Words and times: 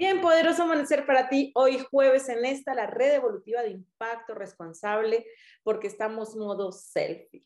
Bien, 0.00 0.22
poderoso 0.22 0.62
amanecer 0.62 1.04
para 1.04 1.28
ti 1.28 1.52
hoy 1.54 1.78
jueves 1.90 2.30
en 2.30 2.46
esta, 2.46 2.74
la 2.74 2.86
red 2.86 3.16
evolutiva 3.16 3.60
de 3.60 3.68
impacto 3.68 4.34
responsable, 4.34 5.26
porque 5.62 5.88
estamos 5.88 6.34
modo 6.36 6.72
selfie. 6.72 7.44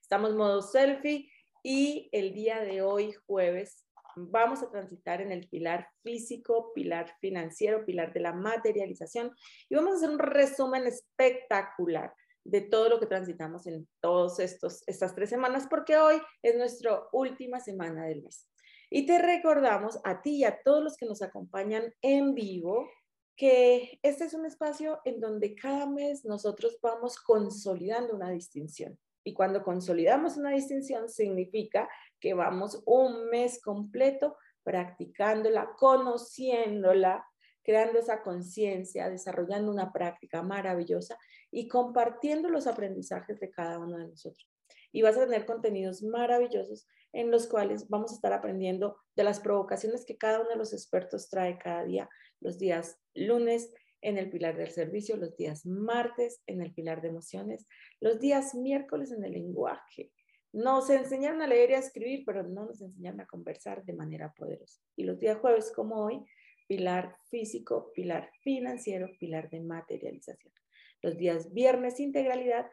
Estamos 0.00 0.32
modo 0.36 0.62
selfie 0.62 1.28
y 1.64 2.08
el 2.12 2.32
día 2.32 2.60
de 2.60 2.80
hoy 2.80 3.12
jueves 3.26 3.84
vamos 4.14 4.62
a 4.62 4.70
transitar 4.70 5.20
en 5.20 5.32
el 5.32 5.48
pilar 5.48 5.88
físico, 6.04 6.70
pilar 6.76 7.12
financiero, 7.20 7.84
pilar 7.84 8.12
de 8.12 8.20
la 8.20 8.32
materialización 8.32 9.34
y 9.68 9.74
vamos 9.74 9.94
a 9.94 9.96
hacer 9.96 10.10
un 10.10 10.20
resumen 10.20 10.86
espectacular 10.86 12.14
de 12.44 12.60
todo 12.60 12.88
lo 12.88 13.00
que 13.00 13.06
transitamos 13.06 13.66
en 13.66 13.88
todas 14.00 14.38
estas 14.38 15.14
tres 15.16 15.28
semanas, 15.28 15.66
porque 15.68 15.96
hoy 15.96 16.22
es 16.40 16.56
nuestra 16.56 17.02
última 17.10 17.58
semana 17.58 18.04
del 18.04 18.22
mes. 18.22 18.46
Y 18.90 19.06
te 19.06 19.18
recordamos 19.18 19.98
a 20.04 20.22
ti 20.22 20.36
y 20.36 20.44
a 20.44 20.60
todos 20.62 20.82
los 20.82 20.96
que 20.96 21.06
nos 21.06 21.22
acompañan 21.22 21.92
en 22.02 22.34
vivo 22.34 22.88
que 23.36 23.98
este 24.02 24.24
es 24.24 24.34
un 24.34 24.46
espacio 24.46 25.00
en 25.04 25.20
donde 25.20 25.54
cada 25.54 25.86
mes 25.86 26.24
nosotros 26.24 26.78
vamos 26.80 27.18
consolidando 27.18 28.14
una 28.14 28.30
distinción. 28.30 28.98
Y 29.24 29.34
cuando 29.34 29.62
consolidamos 29.62 30.36
una 30.36 30.50
distinción 30.50 31.08
significa 31.08 31.88
que 32.20 32.32
vamos 32.32 32.82
un 32.86 33.28
mes 33.28 33.60
completo 33.60 34.36
practicándola, 34.62 35.74
conociéndola, 35.76 37.26
creando 37.62 37.98
esa 37.98 38.22
conciencia, 38.22 39.10
desarrollando 39.10 39.70
una 39.72 39.92
práctica 39.92 40.42
maravillosa 40.42 41.18
y 41.50 41.68
compartiendo 41.68 42.48
los 42.48 42.66
aprendizajes 42.66 43.40
de 43.40 43.50
cada 43.50 43.78
uno 43.78 43.98
de 43.98 44.06
nosotros. 44.06 44.48
Y 44.92 45.02
vas 45.02 45.16
a 45.16 45.24
tener 45.24 45.44
contenidos 45.44 46.02
maravillosos 46.02 46.86
en 47.16 47.30
los 47.30 47.46
cuales 47.46 47.88
vamos 47.88 48.12
a 48.12 48.14
estar 48.16 48.34
aprendiendo 48.34 48.98
de 49.16 49.24
las 49.24 49.40
provocaciones 49.40 50.04
que 50.04 50.18
cada 50.18 50.40
uno 50.40 50.50
de 50.50 50.56
los 50.56 50.74
expertos 50.74 51.30
trae 51.30 51.56
cada 51.56 51.82
día, 51.82 52.10
los 52.40 52.58
días 52.58 53.00
lunes 53.14 53.72
en 54.02 54.18
el 54.18 54.28
pilar 54.28 54.58
del 54.58 54.70
servicio, 54.70 55.16
los 55.16 55.34
días 55.34 55.64
martes 55.64 56.42
en 56.46 56.60
el 56.60 56.74
pilar 56.74 57.00
de 57.00 57.08
emociones, 57.08 57.66
los 58.00 58.20
días 58.20 58.54
miércoles 58.54 59.12
en 59.12 59.24
el 59.24 59.32
lenguaje. 59.32 60.12
Nos 60.52 60.90
enseñaron 60.90 61.40
a 61.40 61.46
leer 61.46 61.70
y 61.70 61.74
a 61.74 61.78
escribir, 61.78 62.22
pero 62.26 62.42
no 62.42 62.66
nos 62.66 62.82
enseñaron 62.82 63.22
a 63.22 63.26
conversar 63.26 63.82
de 63.86 63.94
manera 63.94 64.34
poderosa. 64.34 64.82
Y 64.94 65.04
los 65.04 65.18
días 65.18 65.38
jueves 65.38 65.72
como 65.74 66.04
hoy, 66.04 66.22
pilar 66.68 67.16
físico, 67.30 67.92
pilar 67.94 68.30
financiero, 68.42 69.08
pilar 69.18 69.48
de 69.48 69.60
materialización. 69.60 70.52
Los 71.00 71.16
días 71.16 71.50
viernes, 71.54 71.98
integralidad 71.98 72.66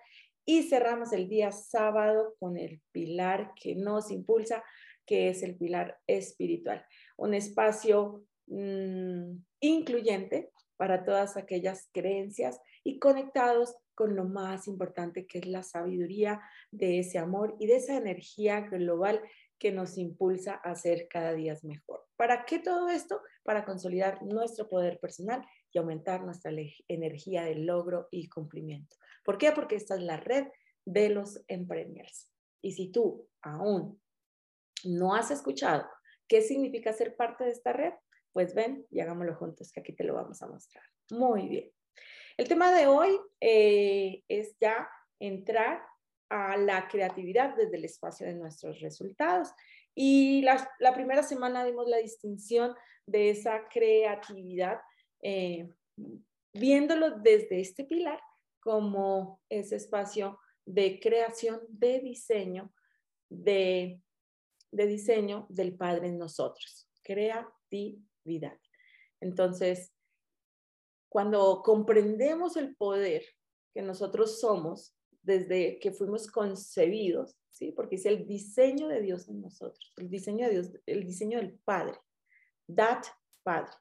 y 0.46 0.64
cerramos 0.64 1.14
el 1.14 1.30
día 1.30 1.52
sábado 1.52 2.36
con 2.40 2.58
el 2.58 2.82
pilar 2.92 3.54
que 3.56 3.76
nos 3.76 4.12
impulsa, 4.12 4.64
que 5.06 5.30
es 5.30 5.44
el 5.44 5.58
pilar 5.58 5.98
espiritual. 6.08 6.86
Un 7.18 7.34
espacio 7.34 8.26
mm, 8.48 9.38
incluyente 9.60 10.52
para 10.78 11.04
todas 11.06 11.38
aquellas 11.38 11.90
creencias 11.94 12.60
y 12.84 13.00
conectados 13.00 13.76
con 13.96 14.16
lo 14.16 14.26
más 14.26 14.68
importante 14.68 15.28
que 15.28 15.40
es 15.40 15.48
la 15.48 15.64
sabiduría 15.64 16.42
de 16.72 17.00
ese 17.00 17.20
amor 17.20 17.56
y 17.60 17.68
de 17.68 17.78
esa 17.78 17.96
energía 17.96 18.62
global 18.62 19.22
que 19.60 19.72
nos 19.72 19.98
impulsa 19.98 20.56
a 20.56 20.76
ser 20.76 21.08
cada 21.08 21.34
día 21.34 21.58
mejor. 21.64 22.02
¿Para 22.18 22.44
qué 22.46 22.60
todo 22.60 22.90
esto? 22.90 23.22
Para 23.44 23.64
consolidar 23.66 24.22
nuestro 24.24 24.68
poder 24.68 25.00
personal 25.00 25.46
y 25.72 25.78
aumentar 25.78 26.24
nuestra 26.24 26.52
energía 26.88 27.44
de 27.44 27.56
logro 27.56 28.08
y 28.12 28.28
cumplimiento. 28.28 28.96
¿Por 29.24 29.38
qué? 29.38 29.52
Porque 29.52 29.76
esta 29.76 29.96
es 29.96 30.02
la 30.02 30.18
red 30.18 30.48
de 30.86 31.10
los 31.10 31.44
emprendedores. 31.48 32.30
Y 32.62 32.74
si 32.74 32.92
tú 32.92 33.28
aún 33.42 34.02
no 34.84 35.16
has 35.16 35.32
escuchado 35.32 35.88
qué 36.28 36.42
significa 36.42 36.94
ser 36.94 37.16
parte 37.16 37.44
de 37.46 37.52
esta 37.52 37.74
red, 37.74 37.94
pues 38.32 38.56
ven 38.56 38.86
y 38.90 39.00
hagámoslo 39.00 39.36
juntos, 39.36 39.72
que 39.72 39.82
aquí 39.82 39.94
te 39.94 40.04
lo 40.04 40.16
vamos 40.16 40.42
a 40.42 40.48
mostrar. 40.48 40.84
Muy 41.12 41.48
bien. 41.48 41.72
El 42.38 42.48
tema 42.48 42.74
de 42.74 42.88
hoy 42.88 43.20
eh, 43.40 44.24
es 44.28 44.56
ya 44.60 44.90
entrar 45.20 45.84
a 46.30 46.58
la 46.58 46.88
creatividad 46.88 47.56
desde 47.56 47.78
el 47.78 47.86
espacio 47.86 48.26
de 48.26 48.34
nuestros 48.34 48.82
resultados. 48.82 49.50
Y 49.94 50.42
la, 50.42 50.94
primera 50.96 51.22
semana 51.22 51.64
dimos 51.64 51.88
la 51.88 51.98
distinción 51.98 52.74
de 53.06 53.30
esa 53.30 53.68
creatividad, 53.70 54.80
eh, 55.22 55.70
viéndolo 56.54 57.20
desde 57.20 57.60
este 57.62 57.84
pilar 57.84 58.20
como 58.64 59.42
ese 59.50 59.76
espacio 59.76 60.40
de 60.66 61.00
creación, 61.02 61.62
de 61.68 62.00
diseño, 62.00 62.74
de, 63.30 64.02
de 64.72 64.88
diseño 64.88 65.46
del 65.50 65.76
Padre 65.76 66.08
en 66.08 66.18
nosotros, 66.18 66.88
creatividad. 67.04 68.58
Entonces, 69.20 69.94
cuando 71.10 71.62
comprendemos 71.62 72.56
el 72.56 72.76
poder 72.76 73.26
que 73.74 73.82
nosotros 73.82 74.40
somos 74.40 74.96
desde 75.22 75.80
que 75.80 75.92
fuimos 75.92 76.28
concebidos, 76.28 77.38
¿sí? 77.50 77.72
Porque 77.72 77.96
es 77.96 78.06
el 78.06 78.26
diseño 78.26 78.88
de 78.88 79.02
Dios 79.02 79.28
en 79.28 79.42
nosotros, 79.42 79.94
el 79.98 80.10
diseño 80.10 80.48
de 80.48 80.52
Dios, 80.54 80.72
el 80.86 81.06
diseño 81.06 81.40
del 81.40 81.60
Padre, 81.66 81.98
that 82.74 83.04
Padre 83.44 83.74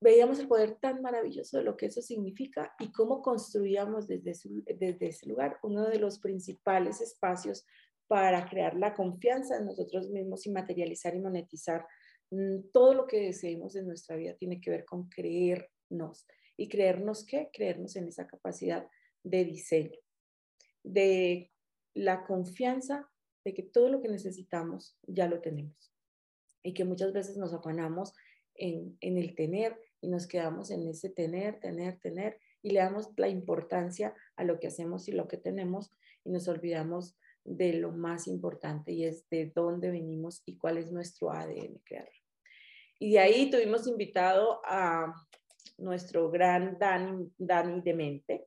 veíamos 0.00 0.38
el 0.38 0.48
poder 0.48 0.76
tan 0.80 1.02
maravilloso 1.02 1.58
de 1.58 1.64
lo 1.64 1.76
que 1.76 1.86
eso 1.86 2.00
significa 2.00 2.74
y 2.78 2.90
cómo 2.90 3.20
construíamos 3.20 4.08
desde, 4.08 4.32
desde 4.78 5.08
ese 5.08 5.28
lugar 5.28 5.58
uno 5.62 5.88
de 5.88 5.98
los 5.98 6.18
principales 6.18 7.00
espacios 7.00 7.66
para 8.06 8.48
crear 8.48 8.74
la 8.74 8.94
confianza 8.94 9.56
en 9.56 9.66
nosotros 9.66 10.10
mismos 10.10 10.46
y 10.46 10.50
materializar 10.50 11.14
y 11.14 11.20
monetizar 11.20 11.86
mm, 12.30 12.70
todo 12.72 12.94
lo 12.94 13.06
que 13.06 13.20
deseemos 13.20 13.76
en 13.76 13.86
nuestra 13.86 14.16
vida 14.16 14.34
tiene 14.34 14.60
que 14.60 14.70
ver 14.70 14.84
con 14.84 15.08
creernos. 15.08 16.26
¿Y 16.56 16.68
creernos 16.68 17.24
qué? 17.24 17.50
Creernos 17.52 17.94
en 17.96 18.08
esa 18.08 18.26
capacidad 18.26 18.88
de 19.22 19.44
diseño, 19.44 19.98
de 20.82 21.52
la 21.94 22.24
confianza 22.24 23.08
de 23.44 23.54
que 23.54 23.62
todo 23.62 23.88
lo 23.88 24.02
que 24.02 24.08
necesitamos 24.08 24.98
ya 25.06 25.28
lo 25.28 25.40
tenemos 25.40 25.92
y 26.62 26.74
que 26.74 26.84
muchas 26.84 27.12
veces 27.12 27.36
nos 27.36 27.54
afanamos 27.54 28.12
en, 28.54 28.96
en 29.00 29.18
el 29.18 29.34
tener 29.34 29.78
y 30.00 30.08
nos 30.08 30.26
quedamos 30.26 30.70
en 30.70 30.88
ese 30.88 31.10
tener, 31.10 31.60
tener, 31.60 31.98
tener 32.00 32.38
y 32.62 32.70
le 32.70 32.80
damos 32.80 33.10
la 33.16 33.28
importancia 33.28 34.14
a 34.36 34.44
lo 34.44 34.58
que 34.58 34.68
hacemos 34.68 35.08
y 35.08 35.12
lo 35.12 35.28
que 35.28 35.36
tenemos 35.36 35.92
y 36.24 36.30
nos 36.30 36.48
olvidamos 36.48 37.16
de 37.44 37.72
lo 37.74 37.92
más 37.92 38.26
importante 38.26 38.92
y 38.92 39.04
es 39.04 39.28
de 39.30 39.50
dónde 39.54 39.90
venimos 39.90 40.42
y 40.46 40.56
cuál 40.56 40.78
es 40.78 40.92
nuestro 40.92 41.32
ADN 41.32 41.80
crear. 41.84 42.08
Y 42.98 43.12
de 43.12 43.18
ahí 43.18 43.50
tuvimos 43.50 43.86
invitado 43.86 44.60
a 44.64 45.14
nuestro 45.78 46.30
gran 46.30 46.78
Dani, 46.78 47.32
Dani 47.38 47.80
Demente. 47.80 48.46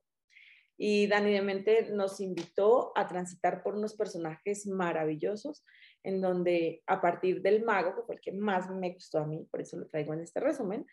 Y 0.76 1.06
Dani 1.06 1.32
Demente 1.32 1.90
nos 1.92 2.20
invitó 2.20 2.92
a 2.96 3.06
transitar 3.06 3.62
por 3.62 3.74
unos 3.74 3.94
personajes 3.94 4.66
maravillosos, 4.66 5.64
en 6.02 6.20
donde 6.20 6.82
a 6.86 7.00
partir 7.00 7.42
del 7.42 7.64
mago, 7.64 7.96
que 7.96 8.02
fue 8.02 8.14
el 8.16 8.20
que 8.20 8.32
más 8.32 8.70
me 8.70 8.92
gustó 8.92 9.18
a 9.18 9.26
mí, 9.26 9.46
por 9.50 9.60
eso 9.60 9.76
lo 9.76 9.86
traigo 9.86 10.14
en 10.14 10.20
este 10.20 10.40
resumen, 10.40 10.86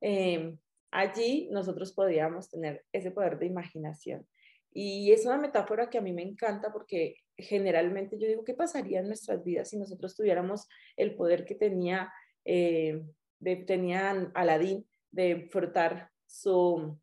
Em, 0.00 0.58
allí 0.90 1.48
nosotros 1.50 1.92
podíamos 1.92 2.50
tener 2.50 2.84
ese 2.92 3.10
poder 3.10 3.38
de 3.38 3.46
imaginación. 3.46 4.26
Y 4.72 5.10
es 5.12 5.24
una 5.24 5.38
metáfora 5.38 5.88
que 5.88 5.98
a 5.98 6.02
mí 6.02 6.12
me 6.12 6.22
encanta 6.22 6.72
porque 6.72 7.16
generalmente 7.36 8.18
yo 8.18 8.28
digo, 8.28 8.44
¿qué 8.44 8.54
pasaría 8.54 9.00
en 9.00 9.06
nuestras 9.06 9.42
vidas 9.42 9.70
si 9.70 9.78
nosotros 9.78 10.14
tuviéramos 10.14 10.68
el 10.96 11.14
poder 11.16 11.44
que 11.44 11.54
tenía, 11.54 12.12
eh, 12.44 13.02
de, 13.38 13.56
tenía 13.56 14.30
Aladín 14.34 14.86
de 15.10 15.48
frotar 15.50 16.10
su, 16.26 16.98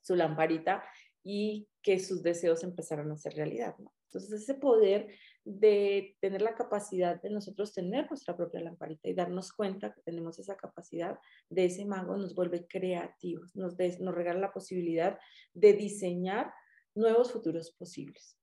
su 0.00 0.16
lamparita 0.16 0.82
y 1.22 1.68
que 1.82 2.00
sus 2.00 2.22
deseos 2.22 2.64
empezaran 2.64 3.10
a 3.12 3.16
ser 3.16 3.34
realidad? 3.34 3.76
Entonces 4.06 4.42
ese 4.42 4.54
poder 4.54 5.08
de 5.44 6.16
tener 6.20 6.40
la 6.40 6.54
capacidad 6.54 7.20
de 7.20 7.28
nosotros 7.28 7.74
tener 7.74 8.08
nuestra 8.08 8.34
propia 8.34 8.60
lamparita 8.60 9.08
y 9.08 9.14
darnos 9.14 9.52
cuenta 9.52 9.92
que 9.92 10.00
tenemos 10.00 10.38
esa 10.38 10.56
capacidad 10.56 11.18
de 11.50 11.66
ese 11.66 11.84
mago 11.84 12.16
nos 12.16 12.34
vuelve 12.34 12.66
creativos, 12.66 13.54
nos, 13.54 13.76
nos 14.00 14.14
regala 14.14 14.40
la 14.40 14.52
posibilidad 14.52 15.18
de 15.52 15.74
diseñar 15.74 16.52
nuevos 16.94 17.30
futuros 17.30 17.72
posibles. 17.72 18.38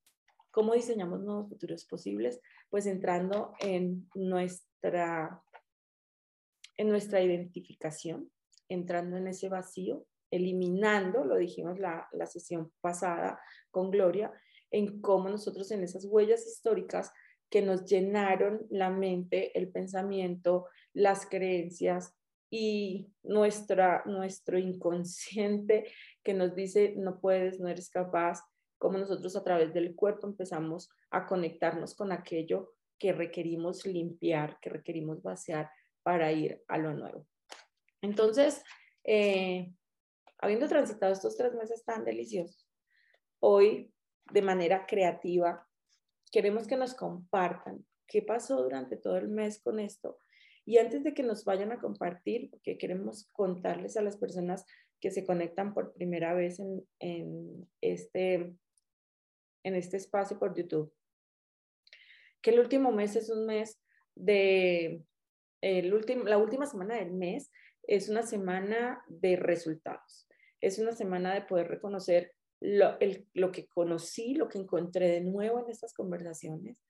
¿Cómo 0.52 0.74
diseñamos 0.74 1.20
nuevos 1.22 1.48
futuros 1.48 1.84
posibles? 1.86 2.40
Pues 2.70 2.86
entrando 2.86 3.54
en 3.58 4.08
nuestra, 4.14 5.42
en 6.76 6.88
nuestra 6.88 7.20
identificación, 7.20 8.30
entrando 8.68 9.16
en 9.16 9.26
ese 9.26 9.48
vacío, 9.48 10.06
eliminando, 10.30 11.24
lo 11.24 11.36
dijimos 11.36 11.78
la, 11.80 12.08
la 12.12 12.26
sesión 12.26 12.72
pasada 12.80 13.40
con 13.70 13.90
Gloria, 13.90 14.32
en 14.72 15.00
cómo 15.00 15.28
nosotros 15.28 15.70
en 15.70 15.84
esas 15.84 16.04
huellas 16.06 16.46
históricas 16.46 17.12
que 17.48 17.62
nos 17.62 17.84
llenaron 17.84 18.66
la 18.70 18.90
mente, 18.90 19.56
el 19.56 19.68
pensamiento, 19.68 20.66
las 20.94 21.26
creencias 21.26 22.14
y 22.50 23.12
nuestra, 23.22 24.02
nuestro 24.06 24.58
inconsciente 24.58 25.92
que 26.24 26.34
nos 26.34 26.54
dice 26.54 26.94
no 26.96 27.20
puedes, 27.20 27.60
no 27.60 27.68
eres 27.68 27.90
capaz, 27.90 28.40
cómo 28.78 28.98
nosotros 28.98 29.36
a 29.36 29.44
través 29.44 29.72
del 29.72 29.94
cuerpo 29.94 30.26
empezamos 30.26 30.90
a 31.10 31.26
conectarnos 31.26 31.94
con 31.94 32.10
aquello 32.10 32.74
que 32.98 33.12
requerimos 33.12 33.86
limpiar, 33.86 34.58
que 34.60 34.70
requerimos 34.70 35.22
vaciar 35.22 35.70
para 36.02 36.32
ir 36.32 36.62
a 36.68 36.78
lo 36.78 36.94
nuevo. 36.94 37.26
Entonces, 38.00 38.62
eh, 39.04 39.72
habiendo 40.38 40.68
transitado 40.68 41.12
estos 41.12 41.36
tres 41.36 41.54
meses 41.54 41.84
tan 41.84 42.04
deliciosos, 42.04 42.66
hoy 43.40 43.92
de 44.30 44.42
manera 44.42 44.86
creativa 44.86 45.66
queremos 46.30 46.66
que 46.66 46.76
nos 46.76 46.94
compartan 46.94 47.84
qué 48.06 48.22
pasó 48.22 48.62
durante 48.62 48.96
todo 48.96 49.16
el 49.16 49.28
mes 49.28 49.60
con 49.62 49.78
esto. 49.78 50.18
Y 50.64 50.78
antes 50.78 51.02
de 51.02 51.12
que 51.12 51.22
nos 51.22 51.44
vayan 51.44 51.72
a 51.72 51.80
compartir, 51.80 52.50
porque 52.50 52.78
queremos 52.78 53.28
contarles 53.32 53.96
a 53.96 54.02
las 54.02 54.16
personas 54.16 54.64
que 55.00 55.10
se 55.10 55.26
conectan 55.26 55.74
por 55.74 55.92
primera 55.92 56.32
vez 56.32 56.60
en, 56.60 56.86
en 57.00 57.68
este, 57.80 58.54
en 59.64 59.74
este 59.74 59.96
espacio 59.96 60.38
por 60.38 60.54
YouTube, 60.56 60.92
que 62.40 62.50
el 62.50 62.60
último 62.60 62.92
mes 62.92 63.16
es 63.16 63.28
un 63.28 63.46
mes 63.46 63.80
de, 64.14 65.02
el 65.60 65.94
último, 65.94 66.24
la 66.24 66.38
última 66.38 66.66
semana 66.66 66.96
del 66.96 67.12
mes 67.12 67.50
es 67.84 68.08
una 68.08 68.22
semana 68.22 69.02
de 69.08 69.36
resultados, 69.36 70.28
es 70.60 70.78
una 70.78 70.92
semana 70.92 71.34
de 71.34 71.42
poder 71.42 71.68
reconocer 71.68 72.32
lo, 72.62 72.96
lo 73.34 73.50
que 73.50 73.66
conocí, 73.66 74.34
lo 74.34 74.48
que 74.48 74.58
encontré 74.58 75.08
de 75.08 75.20
nuevo 75.20 75.58
en 75.58 75.68
estas 75.68 75.92
conversaciones, 75.92 76.80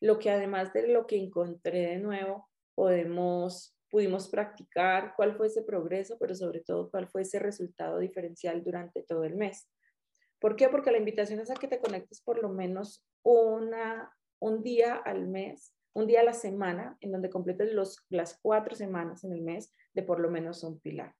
lo 0.00 0.18
que 0.18 0.30
además 0.30 0.72
de 0.74 0.88
lo 0.88 1.06
que 1.06 1.16
encontré 1.16 1.86
de 1.86 1.98
nuevo, 1.98 2.50
podemos, 2.74 3.74
pudimos 3.90 4.28
practicar, 4.28 5.14
cuál 5.16 5.34
fue 5.34 5.46
ese 5.46 5.62
progreso, 5.62 6.18
pero 6.18 6.34
sobre 6.34 6.60
todo 6.60 6.90
cuál 6.90 7.08
fue 7.08 7.22
ese 7.22 7.38
resultado 7.38 7.98
diferencial 7.98 8.62
durante 8.62 9.02
todo 9.02 9.24
el 9.24 9.36
mes. 9.36 9.70
¿Por 10.38 10.54
qué? 10.56 10.68
Porque 10.68 10.90
la 10.90 10.98
invitación 10.98 11.40
es 11.40 11.50
a 11.50 11.54
que 11.54 11.68
te 11.68 11.80
conectes 11.80 12.20
por 12.20 12.42
lo 12.42 12.50
menos 12.50 13.06
una, 13.22 14.14
un 14.38 14.62
día 14.62 14.96
al 14.96 15.28
mes, 15.28 15.74
un 15.94 16.06
día 16.06 16.20
a 16.20 16.24
la 16.24 16.34
semana, 16.34 16.98
en 17.00 17.12
donde 17.12 17.30
completes 17.30 17.72
los, 17.72 18.04
las 18.10 18.38
cuatro 18.42 18.74
semanas 18.74 19.24
en 19.24 19.32
el 19.32 19.40
mes 19.40 19.74
de 19.94 20.02
por 20.02 20.20
lo 20.20 20.30
menos 20.30 20.62
un 20.62 20.78
pilar. 20.78 21.14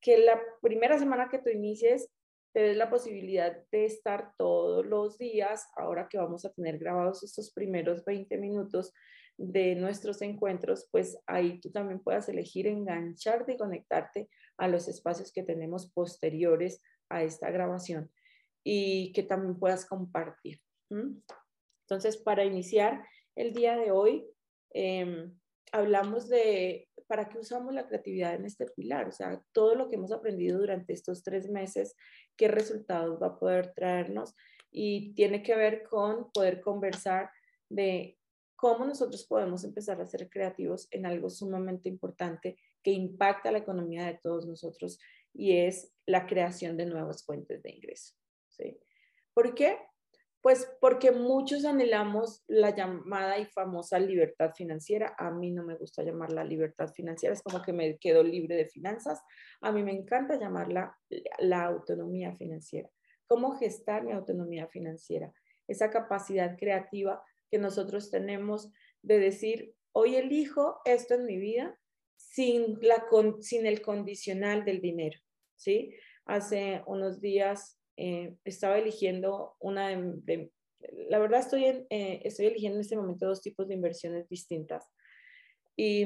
Que 0.00 0.18
la 0.18 0.40
primera 0.62 0.98
semana 0.98 1.28
que 1.28 1.38
tú 1.38 1.50
inicies 1.50 2.08
te 2.52 2.60
des 2.60 2.76
la 2.76 2.90
posibilidad 2.90 3.56
de 3.70 3.84
estar 3.84 4.32
todos 4.36 4.84
los 4.84 5.18
días, 5.18 5.68
ahora 5.76 6.08
que 6.08 6.18
vamos 6.18 6.44
a 6.44 6.52
tener 6.52 6.78
grabados 6.78 7.22
estos 7.22 7.52
primeros 7.52 8.04
20 8.04 8.36
minutos 8.38 8.92
de 9.38 9.74
nuestros 9.74 10.20
encuentros, 10.20 10.88
pues 10.90 11.18
ahí 11.26 11.60
tú 11.60 11.70
también 11.70 12.00
puedas 12.00 12.28
elegir 12.28 12.66
engancharte 12.66 13.54
y 13.54 13.56
conectarte 13.56 14.28
a 14.58 14.68
los 14.68 14.86
espacios 14.88 15.32
que 15.32 15.42
tenemos 15.42 15.90
posteriores 15.92 16.82
a 17.08 17.22
esta 17.22 17.50
grabación 17.50 18.10
y 18.62 19.12
que 19.12 19.22
también 19.22 19.58
puedas 19.58 19.86
compartir. 19.86 20.60
Entonces, 20.90 22.18
para 22.18 22.44
iniciar 22.44 23.02
el 23.34 23.54
día 23.54 23.76
de 23.76 23.90
hoy, 23.90 24.26
em, 24.74 25.34
hablamos 25.72 26.28
de 26.28 26.89
para 27.10 27.28
qué 27.28 27.40
usamos 27.40 27.74
la 27.74 27.88
creatividad 27.88 28.36
en 28.36 28.44
este 28.44 28.66
pilar, 28.66 29.08
o 29.08 29.10
sea, 29.10 29.42
todo 29.50 29.74
lo 29.74 29.88
que 29.88 29.96
hemos 29.96 30.12
aprendido 30.12 30.60
durante 30.60 30.92
estos 30.92 31.24
tres 31.24 31.50
meses 31.50 31.96
qué 32.36 32.46
resultados 32.46 33.20
va 33.20 33.26
a 33.26 33.38
poder 33.40 33.74
traernos 33.74 34.36
y 34.70 35.12
tiene 35.14 35.42
que 35.42 35.56
ver 35.56 35.82
con 35.82 36.30
poder 36.30 36.60
conversar 36.60 37.28
de 37.68 38.16
cómo 38.54 38.84
nosotros 38.84 39.26
podemos 39.26 39.64
empezar 39.64 40.00
a 40.00 40.06
ser 40.06 40.30
creativos 40.30 40.86
en 40.92 41.04
algo 41.04 41.30
sumamente 41.30 41.88
importante 41.88 42.56
que 42.80 42.92
impacta 42.92 43.50
la 43.50 43.58
economía 43.58 44.06
de 44.06 44.20
todos 44.22 44.46
nosotros 44.46 45.00
y 45.34 45.56
es 45.56 45.92
la 46.06 46.28
creación 46.28 46.76
de 46.76 46.86
nuevas 46.86 47.24
fuentes 47.24 47.60
de 47.64 47.72
ingreso. 47.72 48.14
¿sí? 48.50 48.78
¿Por 49.34 49.52
qué? 49.56 49.78
Pues 50.42 50.66
porque 50.80 51.10
muchos 51.10 51.66
anhelamos 51.66 52.42
la 52.46 52.74
llamada 52.74 53.38
y 53.38 53.44
famosa 53.46 53.98
libertad 53.98 54.52
financiera. 54.54 55.14
A 55.18 55.30
mí 55.30 55.50
no 55.50 55.62
me 55.64 55.76
gusta 55.76 56.02
llamarla 56.02 56.44
libertad 56.44 56.88
financiera, 56.94 57.34
es 57.34 57.42
como 57.42 57.60
que 57.60 57.74
me 57.74 57.98
quedo 57.98 58.22
libre 58.22 58.56
de 58.56 58.66
finanzas. 58.66 59.20
A 59.60 59.70
mí 59.70 59.82
me 59.82 59.92
encanta 59.92 60.38
llamarla 60.38 60.96
la 61.40 61.64
autonomía 61.64 62.34
financiera. 62.36 62.88
¿Cómo 63.26 63.56
gestar 63.56 64.02
mi 64.02 64.12
autonomía 64.12 64.66
financiera? 64.66 65.32
Esa 65.68 65.90
capacidad 65.90 66.56
creativa 66.58 67.22
que 67.50 67.58
nosotros 67.58 68.10
tenemos 68.10 68.72
de 69.02 69.18
decir, 69.18 69.74
hoy 69.92 70.16
elijo 70.16 70.80
esto 70.84 71.14
en 71.14 71.26
mi 71.26 71.36
vida 71.36 71.78
sin, 72.16 72.78
la, 72.80 73.04
sin 73.40 73.66
el 73.66 73.82
condicional 73.82 74.64
del 74.64 74.80
dinero. 74.80 75.18
¿sí? 75.56 75.94
Hace 76.24 76.82
unos 76.86 77.20
días 77.20 77.79
eh, 78.02 78.34
estaba 78.44 78.78
eligiendo 78.78 79.56
una 79.60 79.88
de, 79.90 80.50
la 81.10 81.18
verdad 81.18 81.40
estoy, 81.40 81.64
eh, 81.66 82.22
estoy 82.24 82.46
eligiendo 82.46 82.76
en 82.76 82.80
este 82.80 82.96
momento 82.96 83.26
dos 83.26 83.42
tipos 83.42 83.68
de 83.68 83.74
inversiones 83.74 84.26
distintas. 84.26 84.88
Y 85.76 86.04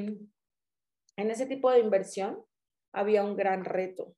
en 1.15 1.31
ese 1.31 1.45
tipo 1.45 1.71
de 1.71 1.79
inversión 1.79 2.43
había 2.91 3.23
un 3.23 3.37
gran 3.37 3.63
reto, 3.63 4.13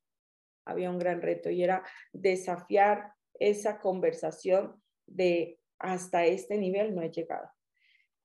había 0.64 0.90
un 0.90 0.98
gran 0.98 1.22
reto 1.22 1.50
y 1.50 1.62
era 1.62 1.84
desafiar 2.12 3.12
esa 3.38 3.78
conversación 3.78 4.82
de 5.06 5.60
hasta 5.78 6.26
este 6.26 6.58
nivel 6.58 6.96
no 6.96 7.02
he 7.02 7.12
llegado. 7.12 7.48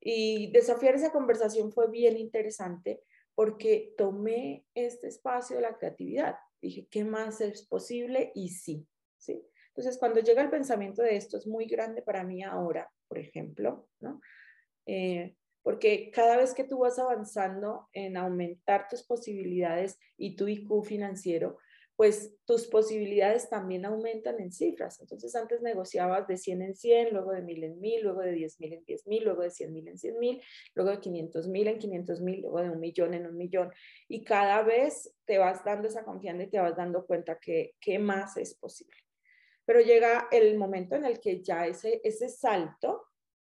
Y 0.02 0.52
desafiar 0.52 0.96
esa 0.96 1.12
conversación 1.12 1.72
fue 1.72 1.92
bien 1.92 2.18
interesante 2.18 3.04
porque 3.36 3.94
tomé 4.00 4.66
este 4.74 5.10
espacio 5.10 5.58
de 5.58 5.62
la 5.62 5.78
creatividad. 5.78 6.38
Dije, 6.60 6.88
¿qué 6.90 7.04
más 7.04 7.40
es 7.40 7.68
posible? 7.68 8.32
Y 8.34 8.50
sí, 8.50 8.88
¿sí? 9.24 9.42
Entonces, 9.70 9.98
cuando 9.98 10.20
llega 10.20 10.42
el 10.42 10.52
pensamiento 10.52 11.02
de 11.02 11.16
esto 11.16 11.38
es 11.38 11.48
muy 11.48 11.66
grande 11.66 12.02
para 12.02 12.24
mí 12.24 12.44
ahora, 12.44 12.92
por 13.08 13.18
ejemplo, 13.18 13.88
¿no? 14.00 14.22
Eh, 14.86 15.36
porque 15.64 16.12
cada 16.12 16.38
vez 16.38 16.54
que 16.54 16.66
tú 16.66 16.80
vas 16.80 17.00
avanzando 17.00 17.88
en 17.94 18.18
aumentar 18.18 18.88
tus 18.90 19.04
posibilidades 19.04 19.98
y 20.18 20.36
tu 20.36 20.48
IQ 20.48 20.84
financiero, 20.84 21.58
pues 21.96 22.36
tus 22.46 22.68
posibilidades 22.68 23.50
también 23.50 23.86
aumentan 23.86 24.40
en 24.42 24.52
cifras. 24.52 25.00
Entonces 25.00 25.34
antes 25.36 25.62
negociabas 25.62 26.28
de 26.28 26.38
100 26.38 26.62
en 26.64 26.76
100, 26.76 27.14
luego 27.14 27.32
de 27.32 27.42
1000 27.44 27.64
en 27.64 27.80
1000, 27.80 28.04
luego 28.04 28.22
de 28.22 28.34
10.000 28.34 28.74
en 28.74 28.86
10.000, 28.86 29.24
luego 29.24 29.42
de 29.44 29.50
100.000 29.50 29.88
en 29.88 29.98
100.000, 29.98 30.44
luego 30.76 30.92
de 30.92 31.00
500.000 31.00 31.68
en 31.68 31.80
500.000, 31.80 32.42
luego 32.42 32.62
de 32.62 32.70
un 32.72 32.80
millón 32.80 33.14
en 33.14 33.28
un 33.28 33.38
millón. 33.38 33.72
Y 34.08 34.24
cada 34.24 34.64
vez 34.64 35.16
te 35.26 35.38
vas 35.38 35.64
dando 35.64 35.88
esa 35.88 36.04
confianza 36.04 36.44
y 36.44 36.50
te 36.50 36.60
vas 36.60 36.76
dando 36.76 37.06
cuenta 37.06 37.38
que 37.40 38.00
más 38.00 38.38
es 38.38 38.56
posible. 38.56 39.03
Pero 39.66 39.80
llega 39.82 40.28
el 40.32 40.58
momento 40.58 40.96
en 40.96 41.06
el 41.06 41.20
que 41.20 41.42
ya 41.42 41.66
ese, 41.66 42.02
ese 42.04 42.30
salto 42.30 43.06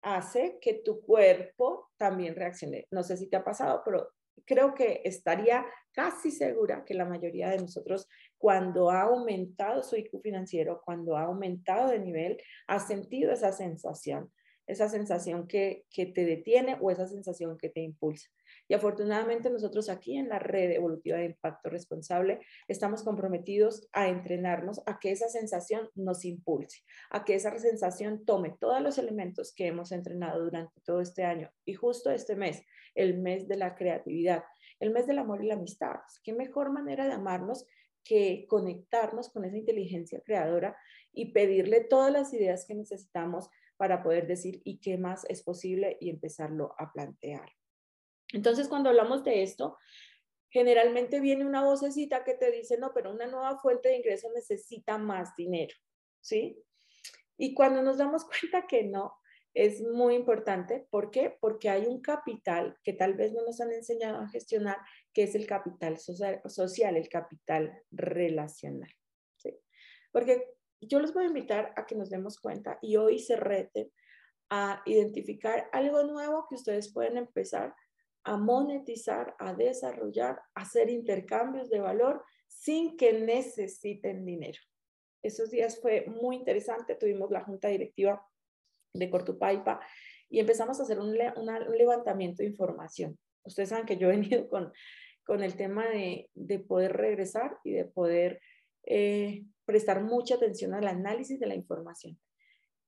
hace 0.02 0.58
que 0.60 0.74
tu 0.74 1.00
cuerpo 1.00 1.90
también 1.96 2.36
reaccione. 2.36 2.86
No 2.90 3.02
sé 3.02 3.16
si 3.16 3.28
te 3.28 3.36
ha 3.36 3.44
pasado, 3.44 3.82
pero 3.84 4.10
creo 4.44 4.74
que 4.74 5.02
estaría 5.04 5.66
casi 5.92 6.30
segura 6.30 6.84
que 6.84 6.94
la 6.94 7.04
mayoría 7.04 7.50
de 7.50 7.58
nosotros, 7.58 8.06
cuando 8.38 8.90
ha 8.90 9.02
aumentado 9.02 9.82
su 9.82 9.96
IQ 9.96 10.20
financiero, 10.22 10.82
cuando 10.84 11.16
ha 11.16 11.22
aumentado 11.22 11.88
de 11.88 11.98
nivel, 11.98 12.40
ha 12.66 12.78
sentido 12.78 13.32
esa 13.32 13.50
sensación, 13.52 14.30
esa 14.66 14.88
sensación 14.88 15.48
que, 15.48 15.86
que 15.90 16.06
te 16.06 16.24
detiene 16.24 16.76
o 16.80 16.90
esa 16.90 17.06
sensación 17.06 17.56
que 17.56 17.70
te 17.70 17.80
impulsa. 17.80 18.28
Y 18.68 18.74
afortunadamente 18.74 19.50
nosotros 19.50 19.88
aquí 19.88 20.16
en 20.16 20.28
la 20.28 20.38
red 20.38 20.72
evolutiva 20.72 21.18
de 21.18 21.26
impacto 21.26 21.70
responsable 21.70 22.40
estamos 22.68 23.02
comprometidos 23.02 23.88
a 23.92 24.08
entrenarnos 24.08 24.82
a 24.86 24.98
que 24.98 25.12
esa 25.12 25.28
sensación 25.28 25.88
nos 25.94 26.24
impulse, 26.24 26.82
a 27.10 27.24
que 27.24 27.34
esa 27.34 27.56
sensación 27.58 28.24
tome 28.24 28.56
todos 28.58 28.80
los 28.82 28.98
elementos 28.98 29.54
que 29.54 29.66
hemos 29.66 29.92
entrenado 29.92 30.42
durante 30.44 30.80
todo 30.82 31.00
este 31.00 31.24
año 31.24 31.50
y 31.64 31.74
justo 31.74 32.10
este 32.10 32.36
mes, 32.36 32.62
el 32.94 33.18
mes 33.18 33.46
de 33.48 33.56
la 33.56 33.74
creatividad, 33.74 34.44
el 34.80 34.90
mes 34.90 35.06
del 35.06 35.18
amor 35.18 35.42
y 35.42 35.48
la 35.48 35.54
amistad. 35.54 36.00
¿Qué 36.22 36.32
mejor 36.32 36.70
manera 36.70 37.06
de 37.06 37.12
amarnos 37.12 37.66
que 38.04 38.46
conectarnos 38.48 39.30
con 39.30 39.44
esa 39.44 39.56
inteligencia 39.56 40.20
creadora 40.24 40.76
y 41.12 41.32
pedirle 41.32 41.80
todas 41.80 42.12
las 42.12 42.32
ideas 42.32 42.64
que 42.66 42.74
necesitamos 42.74 43.50
para 43.76 44.02
poder 44.02 44.26
decir 44.26 44.62
y 44.64 44.78
qué 44.78 44.96
más 44.96 45.24
es 45.28 45.42
posible 45.42 45.96
y 46.00 46.10
empezarlo 46.10 46.74
a 46.78 46.92
plantear. 46.92 47.50
Entonces, 48.32 48.68
cuando 48.68 48.90
hablamos 48.90 49.24
de 49.24 49.42
esto, 49.42 49.76
generalmente 50.50 51.20
viene 51.20 51.44
una 51.44 51.64
vocecita 51.64 52.24
que 52.24 52.34
te 52.34 52.50
dice, 52.50 52.78
no, 52.78 52.92
pero 52.94 53.12
una 53.12 53.26
nueva 53.26 53.58
fuente 53.58 53.88
de 53.88 53.96
ingreso 53.96 54.28
necesita 54.34 54.98
más 54.98 55.34
dinero, 55.36 55.74
¿sí? 56.20 56.62
Y 57.36 57.54
cuando 57.54 57.82
nos 57.82 57.98
damos 57.98 58.24
cuenta 58.40 58.66
que 58.66 58.84
no, 58.84 59.14
es 59.56 59.80
muy 59.80 60.14
importante. 60.14 60.86
¿Por 60.90 61.10
qué? 61.10 61.34
Porque 61.40 61.70
hay 61.70 61.86
un 61.86 62.02
capital 62.02 62.78
que 62.84 62.92
tal 62.92 63.14
vez 63.14 63.32
no 63.32 63.42
nos 63.42 63.58
han 63.62 63.72
enseñado 63.72 64.18
a 64.18 64.28
gestionar, 64.28 64.76
que 65.14 65.22
es 65.22 65.34
el 65.34 65.46
capital 65.46 65.96
social, 65.98 66.96
el 66.96 67.08
capital 67.08 67.82
relacional. 67.90 68.90
¿sí? 69.36 69.58
Porque 70.12 70.56
yo 70.82 71.00
les 71.00 71.14
voy 71.14 71.24
a 71.24 71.28
invitar 71.28 71.72
a 71.74 71.86
que 71.86 71.94
nos 71.94 72.10
demos 72.10 72.38
cuenta 72.38 72.78
y 72.82 72.96
hoy 72.96 73.18
se 73.18 73.36
reten 73.36 73.90
a 74.50 74.82
identificar 74.84 75.70
algo 75.72 76.04
nuevo 76.04 76.46
que 76.48 76.56
ustedes 76.56 76.92
pueden 76.92 77.16
empezar 77.16 77.74
a 78.26 78.36
monetizar, 78.36 79.36
a 79.38 79.54
desarrollar, 79.54 80.40
a 80.54 80.62
hacer 80.62 80.90
intercambios 80.90 81.70
de 81.70 81.78
valor 81.78 82.24
sin 82.48 82.96
que 82.96 83.12
necesiten 83.12 84.24
dinero. 84.24 84.58
Esos 85.22 85.50
días 85.50 85.80
fue 85.80 86.06
muy 86.06 86.36
interesante, 86.36 86.96
tuvimos 86.96 87.30
la 87.30 87.44
junta 87.44 87.68
directiva 87.68 88.20
de 88.92 89.10
Cortupaipa 89.10 89.80
y 90.28 90.40
empezamos 90.40 90.80
a 90.80 90.82
hacer 90.82 90.98
un, 90.98 91.16
levantamiento 91.16 92.42
de 92.42 92.48
información. 92.48 93.16
ustedes 93.44 93.68
saben 93.68 93.86
que 93.86 93.96
yo 93.96 94.08
he 94.08 94.16
venido 94.16 94.48
con, 94.48 94.72
con 95.24 95.44
el 95.44 95.54
tema 95.54 95.88
de, 95.88 96.28
de 96.34 96.58
poder 96.58 96.96
regresar 96.96 97.58
y 97.62 97.74
de 97.74 97.84
poder 97.84 98.40
eh, 98.82 99.44
prestar 99.64 100.02
mucha 100.02 100.34
atención 100.34 100.74
al 100.74 100.88
análisis 100.88 101.38
de 101.38 101.46
la 101.46 101.54
información. 101.54 102.18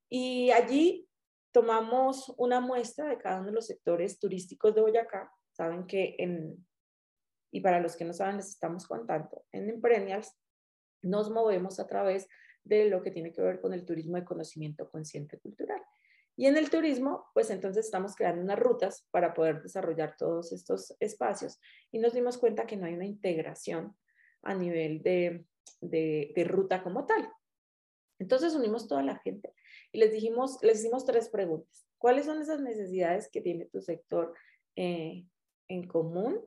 Y 0.09 0.51
allí 0.51 1.08
tomamos 1.53 2.33
una 2.37 2.61
muestra 2.61 3.09
de 3.09 3.19
cada 3.19 3.39
uno 3.39 3.47
de 3.47 3.55
los 3.55 3.67
sectores 3.67 4.19
turísticos 4.19 4.75
de 4.75 4.81
Boyacá. 4.81 5.33
Saben 5.53 5.87
que 5.87 6.17
en, 6.19 6.67
y 7.51 7.61
para 7.61 7.81
los 7.81 7.97
que 7.97 8.05
no 8.05 8.13
saben, 8.13 8.37
les 8.37 8.49
estamos 8.49 8.87
contando, 8.87 9.45
en 9.53 9.69
Emprenials 9.69 10.37
nos 11.03 11.31
movemos 11.31 11.81
a 11.81 11.87
través 11.87 12.29
de 12.65 12.89
lo 12.91 13.03
que 13.03 13.11
tiene 13.11 13.33
que 13.33 13.41
ver 13.41 13.61
con 13.61 13.73
el 13.73 13.85
turismo 13.85 14.17
de 14.17 14.25
conocimiento 14.25 14.91
consciente 14.91 15.39
cultural. 15.39 15.81
Y 16.37 16.47
en 16.47 16.57
el 16.57 16.71
turismo, 16.71 17.27
pues 17.35 17.51
entonces 17.51 17.87
estamos 17.87 18.15
creando 18.15 18.43
unas 18.43 18.59
rutas 18.59 19.09
para 19.11 19.35
poder 19.35 19.61
desarrollar 19.63 20.15
todos 20.17 20.53
estos 20.53 20.95
espacios 21.01 21.59
y 21.91 21.99
nos 21.99 22.13
dimos 22.13 22.39
cuenta 22.39 22.67
que 22.67 22.77
no 22.77 22.87
hay 22.87 22.95
una 22.95 23.07
integración 23.07 23.97
a 24.43 24.55
nivel 24.55 25.03
de, 25.03 25.45
de, 25.81 26.45
ruta 26.47 26.83
como 26.83 27.07
tal. 27.07 27.29
Entonces 28.21 28.55
unimos 28.55 28.87
toda 28.87 29.03
la 29.03 29.17
gente 29.19 29.53
y 29.93 29.99
les 29.99 30.13
dijimos, 30.13 30.59
les 30.63 30.81
hicimos 30.81 31.05
tres 31.05 31.29
preguntas. 31.29 31.87
¿Cuáles 31.99 32.27
son 32.27 32.41
esas 32.41 32.61
necesidades 32.61 33.29
que 33.31 33.41
tiene 33.41 33.67
tu 33.67 33.81
sector 33.81 34.35
eh, 34.77 35.25
en 35.69 35.87
común? 35.89 36.41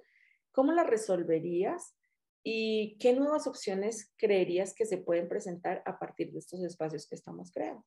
¿Cómo 0.52 0.72
las 0.72 0.88
resolverías? 0.88 1.96
¿Y 2.44 2.98
qué 3.00 3.14
nuevas 3.14 3.48
opciones 3.48 4.14
creerías 4.18 4.74
que 4.74 4.86
se 4.86 4.98
pueden 4.98 5.28
presentar 5.28 5.84
a 5.86 6.00
partir 6.00 6.32
de 6.32 6.40
estos 6.40 6.64
espacios 6.64 7.08
que 7.08 7.16
estamos 7.16 7.52
creando? 7.52 7.86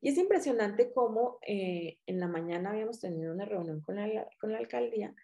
Y 0.00 0.10
es 0.10 0.18
impresionante 0.18 0.92
cómo 0.92 1.38
eh, 1.46 1.98
en 2.06 2.20
la 2.20 2.28
mañana 2.28 2.70
habíamos 2.70 3.00
tenido 3.00 3.32
una 3.32 3.44
reunión 3.44 3.80
con 3.80 3.96
la, 3.96 4.28
con 4.40 4.52
la 4.52 4.58
alcaldía 4.58 5.14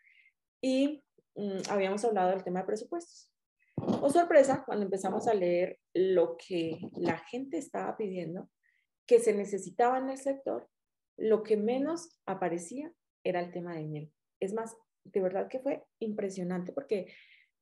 y 0.60 1.02
mm, 1.34 1.70
habíamos 1.70 2.04
hablado 2.04 2.30
del 2.30 2.44
tema 2.44 2.60
de 2.60 2.66
presupuestos. 2.66 3.30
Oh, 3.76 4.10
sorpresa, 4.10 4.64
cuando 4.64 4.84
empezamos 4.84 5.28
a 5.28 5.34
leer 5.34 5.78
lo 5.94 6.36
que 6.36 6.78
la 6.96 7.18
gente 7.18 7.58
estaba 7.58 7.96
pidiendo, 7.96 8.48
que 9.06 9.20
se 9.20 9.32
necesitaba 9.32 9.98
en 9.98 10.10
el 10.10 10.18
sector, 10.18 10.68
lo 11.16 11.42
que 11.42 11.56
menos 11.56 12.20
aparecía 12.26 12.92
era 13.24 13.40
el 13.40 13.52
tema 13.52 13.74
de 13.74 13.80
dinero. 13.80 14.10
Es 14.40 14.52
más, 14.52 14.76
de 15.04 15.20
verdad 15.20 15.48
que 15.48 15.60
fue 15.60 15.84
impresionante 15.98 16.72
porque, 16.72 17.12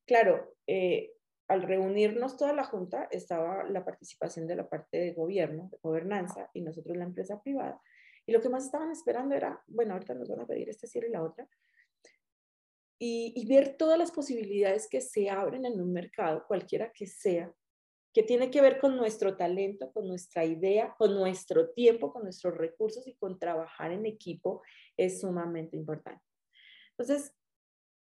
claro, 0.07 0.55
eh, 0.67 1.13
al 1.49 1.63
reunirnos 1.63 2.37
toda 2.37 2.53
la 2.53 2.65
junta 2.65 3.07
estaba 3.11 3.65
la 3.65 3.85
participación 3.85 4.47
de 4.47 4.57
la 4.57 4.69
parte 4.69 4.97
de 4.97 5.13
gobierno, 5.13 5.69
de 5.71 5.79
gobernanza 5.83 6.51
y 6.55 6.63
nosotros 6.63 6.97
la 6.97 7.05
empresa 7.05 7.43
privada. 7.43 7.81
Y 8.27 8.33
lo 8.33 8.41
que 8.41 8.49
más 8.49 8.65
estaban 8.65 8.91
esperando 8.91 9.35
era, 9.35 9.63
bueno, 9.67 9.93
ahorita 9.93 10.15
nos 10.15 10.29
van 10.29 10.41
a 10.41 10.47
pedir 10.47 10.69
este 10.71 10.87
cierre 10.87 11.09
y 11.09 11.13
la 11.13 11.23
otra, 11.23 11.47
y, 12.99 13.35
y, 13.37 13.47
ver 13.47 13.77
todas 13.77 13.99
las 13.99 14.13
posibilidades 14.13 14.89
que 14.89 15.01
se 15.01 15.29
abren 15.29 15.67
en 15.67 15.81
un 15.81 15.93
mercado, 15.93 16.45
cualquiera 16.47 16.93
que 16.93 17.07
sea, 17.07 17.53
que 18.14 18.23
tiene 18.23 18.49
que 18.49 18.62
ver 18.62 18.78
con 18.78 18.97
nuestro 18.97 19.37
talento, 19.37 19.92
con 19.92 20.06
nuestra 20.06 20.44
idea, 20.44 20.94
con 20.97 21.14
nuestro 21.14 21.71
tiempo, 21.71 22.12
con 22.12 22.23
nuestros 22.23 22.56
recursos 22.56 23.04
y 23.09 23.14
con 23.16 23.40
trabajar 23.40 23.90
en 23.90 24.06
equipo 24.06 24.62
es 24.97 25.21
sumamente 25.21 25.76
importante. 25.76 26.25
Entonces, 26.97 27.35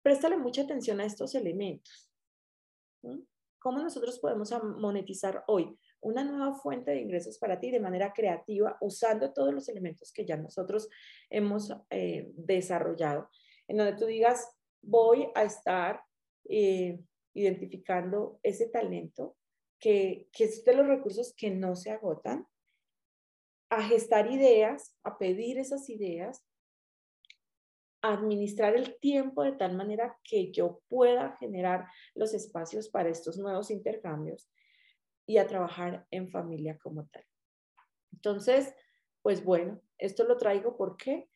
préstale 0.02 0.36
mucha 0.38 0.64
atención 0.64 1.00
a 1.00 1.06
estos 1.06 1.34
elementos. 1.34 2.12
¿Cómo 3.60 3.80
nosotros 3.80 4.20
podemos 4.20 4.52
monetizar 4.78 5.46
hoy 5.48 5.74
una 6.02 6.26
nueva 6.26 6.54
fuente 6.56 6.92
de 6.92 7.00
ingresos 7.00 7.40
para 7.40 7.60
ti 7.60 7.72
de 7.72 7.80
manera 7.80 8.12
creativa 8.12 8.78
usando 8.82 9.32
todos 9.32 9.54
los 9.54 9.70
elementos 9.70 10.12
que 10.12 10.26
ya 10.26 10.36
nosotros 10.36 10.90
hemos 11.30 11.74
eh, 11.90 12.34
desarrollado? 12.36 13.30
En 13.66 13.78
donde 13.78 13.96
tú 13.96 14.06
digas, 14.06 14.46
voy 14.82 15.30
a 15.36 15.46
estar 15.46 16.04
eh, 16.50 17.00
identificando 17.34 18.40
ese 18.44 18.68
talento 18.68 19.38
que, 19.80 20.30
que 20.32 20.48
los 20.74 20.88
recursos 20.88 21.34
que 21.36 21.52
no 21.52 21.76
se 21.76 21.92
agotan, 21.92 22.48
a 23.70 23.84
gestar 23.84 24.32
ideas, 24.32 24.96
a 25.04 25.18
pedir 25.18 25.58
esas 25.58 25.90
ideas 25.90 26.46
administrar 28.12 28.76
el 28.76 29.00
tiempo 29.00 29.44
de 29.44 29.54
tal 29.54 29.76
manera 29.76 30.18
que 30.24 30.52
yo 30.52 30.82
pueda 30.88 31.36
generar 31.38 31.88
los 32.14 32.34
espacios 32.34 32.90
para 32.90 33.10
estos 33.10 33.38
nuevos 33.38 33.72
intercambios 33.72 34.50
y 35.26 35.38
a 35.38 35.48
trabajar 35.48 36.06
en 36.12 36.30
familia 36.30 36.78
como 36.78 37.08
tal. 37.08 37.26
Entonces, 38.14 38.74
pues 39.22 39.44
bueno, 39.44 39.82
esto 39.98 40.24
lo 40.24 40.38
traigo 40.38 40.78
¿por? 40.78 41.30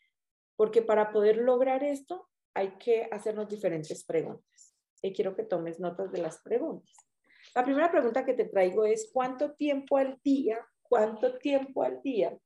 Porque 0.56 0.82
para 0.82 1.12
poder 1.12 1.38
lograr 1.38 1.84
esto 1.84 2.30
hay 2.54 2.78
que 2.78 3.08
hacernos 3.12 3.50
diferentes 3.50 4.04
preguntas. 4.04 4.76
Y 5.02 5.14
quiero 5.14 5.36
que 5.36 5.44
tomes 5.44 5.80
notas 5.80 6.12
de 6.12 6.22
las 6.22 6.40
preguntas. 6.40 7.09
La 7.56 7.64
primera 7.64 7.92
pregunta 7.92 8.26
que 8.26 8.34
te 8.34 8.46
traigo 8.46 8.86
es, 8.86 9.10
¿cuánto 9.12 9.54
tiempo 9.54 9.98
al 9.98 10.20
día, 10.24 10.66
cuánto 10.84 11.38
tiempo 11.40 11.84
al 11.84 12.02
día 12.02 12.38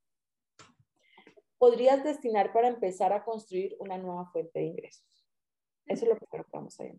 podrías 1.58 2.02
destinar 2.02 2.52
para 2.52 2.68
empezar 2.68 3.12
a 3.12 3.22
construir 3.22 3.76
una 3.78 3.98
nueva 3.98 4.30
fuente 4.30 4.60
de 4.60 4.66
ingresos? 4.66 5.26
Eso 5.86 6.04
es 6.04 6.10
lo 6.10 6.18
primero 6.18 6.44
que 6.44 6.56
vamos 6.56 6.80
a 6.80 6.84
ver. 6.84 6.96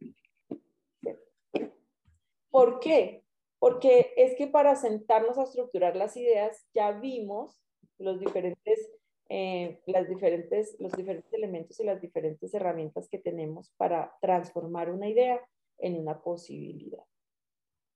¿Por 2.52 2.80
qué? 2.80 3.24
Porque 3.60 4.14
es 4.16 4.36
que 4.36 4.48
para 4.48 4.76
sentarnos 4.76 5.38
a 5.38 5.44
estructurar 5.44 5.96
las 5.96 6.16
ideas 6.16 6.68
ya 6.74 6.92
vimos 6.92 7.60
los 7.98 8.20
diferentes, 8.20 8.92
eh, 9.30 9.82
las 9.88 10.08
diferentes, 10.08 10.76
los 10.80 10.92
diferentes 10.92 11.34
elementos 11.34 11.80
y 11.80 11.84
las 11.84 12.00
diferentes 12.00 12.54
herramientas 12.54 13.10
que 13.10 13.18
tenemos 13.18 13.72
para 13.78 14.16
transformar 14.22 14.92
una 14.92 15.10
idea 15.10 15.42
en 15.80 16.00
una 16.00 16.22
posibilidad. 16.22 17.04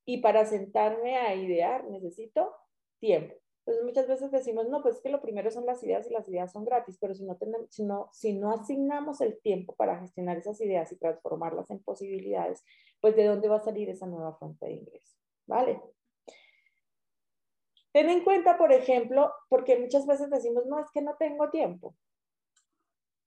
Y 0.06 0.22
para 0.22 0.46
sentarme 0.46 1.18
a 1.18 1.36
idear 1.36 1.86
necesito 1.89 2.56
tiempo. 3.00 3.36
Entonces 3.70 3.86
muchas 3.86 4.08
veces 4.08 4.32
decimos, 4.32 4.68
no, 4.68 4.82
pues 4.82 4.96
es 4.96 5.01
que 5.01 5.10
lo 5.10 5.22
primero 5.22 5.51
son 5.51 5.65
las 5.65 5.84
ideas 5.84 6.08
y 6.10 6.13
las 6.13 6.27
ideas 6.27 6.51
son 6.51 6.65
gratis, 6.65 6.98
pero 7.00 7.13
si 7.13 7.24
no, 7.24 7.38
tenemos, 7.38 7.68
si 7.70 7.84
no, 7.84 8.10
si 8.12 8.34
no 8.34 8.51
asignamos 8.51 9.22
el 9.22 9.39
tiempo 9.41 9.75
para 9.75 10.00
gestionar 10.00 10.38
esas 10.38 10.60
ideas 10.60 10.91
y 10.91 10.98
transformarlas 10.98 11.70
en 11.70 11.84
posibilidades, 11.84 12.63
pues 13.00 13.15
de 13.15 13.25
dónde 13.25 13.48
va 13.48 13.58
a 13.58 13.63
salir 13.63 13.88
esa 13.89 14.08
nueva 14.08 14.34
fuente 14.34 14.65
de 14.65 14.74
ingreso, 14.74 15.15
¿vale? 15.46 15.79
Ten 17.91 18.10
en 18.10 18.24
cuenta, 18.24 18.58
por 18.58 18.72
ejemplo, 18.72 19.32
porque 19.50 19.77
muchas 19.77 20.08
veces 20.08 20.32
decimos, 20.32 20.65
no, 20.65 20.79
es 20.79 20.89
que 20.91 21.01
no 21.01 21.15
tengo 21.18 21.51
tiempo. 21.51 21.96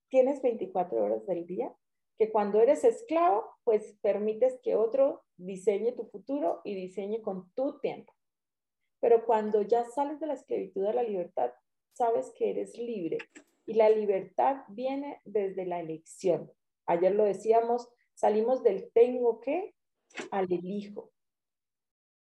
Tienes 0.09 0.43
24 0.43 1.05
horas 1.05 1.25
del 1.27 1.47
día, 1.47 1.73
que 2.19 2.33
cuando 2.33 2.61
eres 2.61 2.83
esclavo, 2.83 3.45
pues 3.63 3.97
permites 4.03 4.59
que 4.63 4.75
otro 4.75 5.23
diseñe 5.45 5.93
tu 5.93 6.05
futuro 6.05 6.61
y 6.65 6.75
diseñe 6.75 7.21
con 7.23 7.51
tu 7.55 7.79
tiempo. 7.81 8.13
Pero 9.01 9.25
cuando 9.25 9.63
ya 9.63 9.85
sales 9.85 10.21
de 10.21 10.27
la 10.27 10.35
esclavitud 10.35 10.85
a 10.87 10.93
la 10.93 11.03
libertad, 11.03 11.53
sabes 11.93 12.33
que 12.37 12.51
eres 12.51 12.79
libre. 12.79 13.19
Y 13.67 13.75
la 13.75 13.91
libertad 13.91 14.63
viene 14.69 15.21
desde 15.25 15.67
la 15.67 15.81
elección. 15.81 16.51
Ayer 16.87 17.15
lo 17.15 17.25
decíamos, 17.25 17.89
salimos 18.15 18.63
del 18.63 18.91
tengo 18.93 19.41
que 19.41 19.75
al 20.31 20.51
elijo. 20.53 21.11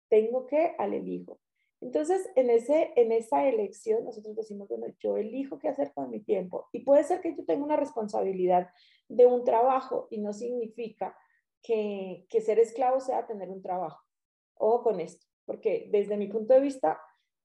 Tengo 0.08 0.46
que 0.46 0.74
al 0.78 0.94
elijo. 0.94 1.38
Entonces, 1.80 2.28
en, 2.34 2.50
ese, 2.50 2.92
en 2.96 3.12
esa 3.12 3.48
elección, 3.48 4.04
nosotros 4.04 4.34
decimos, 4.34 4.68
bueno, 4.68 4.86
yo 4.98 5.16
elijo 5.16 5.58
qué 5.58 5.68
hacer 5.68 5.92
con 5.94 6.10
mi 6.10 6.20
tiempo. 6.20 6.68
Y 6.72 6.80
puede 6.80 7.04
ser 7.04 7.20
que 7.20 7.36
yo 7.36 7.44
tenga 7.44 7.64
una 7.64 7.76
responsabilidad 7.76 8.68
de 9.08 9.26
un 9.26 9.44
trabajo 9.44 10.08
y 10.10 10.18
no 10.18 10.32
significa 10.32 11.16
que, 11.62 12.26
que 12.28 12.40
ser 12.40 12.58
esclavo 12.58 13.00
sea 13.00 13.26
tener 13.26 13.50
un 13.50 13.62
trabajo. 13.62 14.04
Ojo 14.54 14.82
con 14.82 15.00
esto 15.00 15.28
porque 15.48 15.88
desde 15.90 16.18
mi 16.18 16.26
punto 16.26 16.52
de 16.52 16.60
vista, 16.60 17.00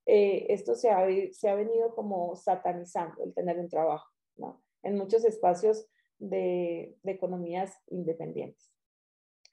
eh, 0.05 0.47
esto 0.49 0.75
se 0.75 0.91
ha, 0.91 1.07
se 1.31 1.47
ha 1.47 1.55
venido 1.55 1.95
como 1.95 2.35
satanizando, 2.35 3.23
el 3.23 3.33
tener 3.33 3.57
un 3.57 3.69
trabajo, 3.69 4.11
¿no? 4.35 4.61
En 4.83 4.97
muchos 4.97 5.23
espacios 5.23 5.87
de, 6.19 6.97
de 7.01 7.11
economías 7.13 7.73
independientes. 7.87 8.73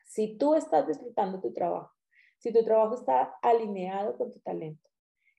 Si 0.05 0.37
tú 0.37 0.57
estás 0.57 0.89
disfrutando 0.89 1.41
tu 1.41 1.53
trabajo, 1.53 1.95
si 2.39 2.53
tu 2.53 2.65
trabajo 2.65 2.97
está 2.97 3.37
alineado 3.41 4.19
con 4.19 4.33
tu 4.33 4.41
talento, 4.41 4.90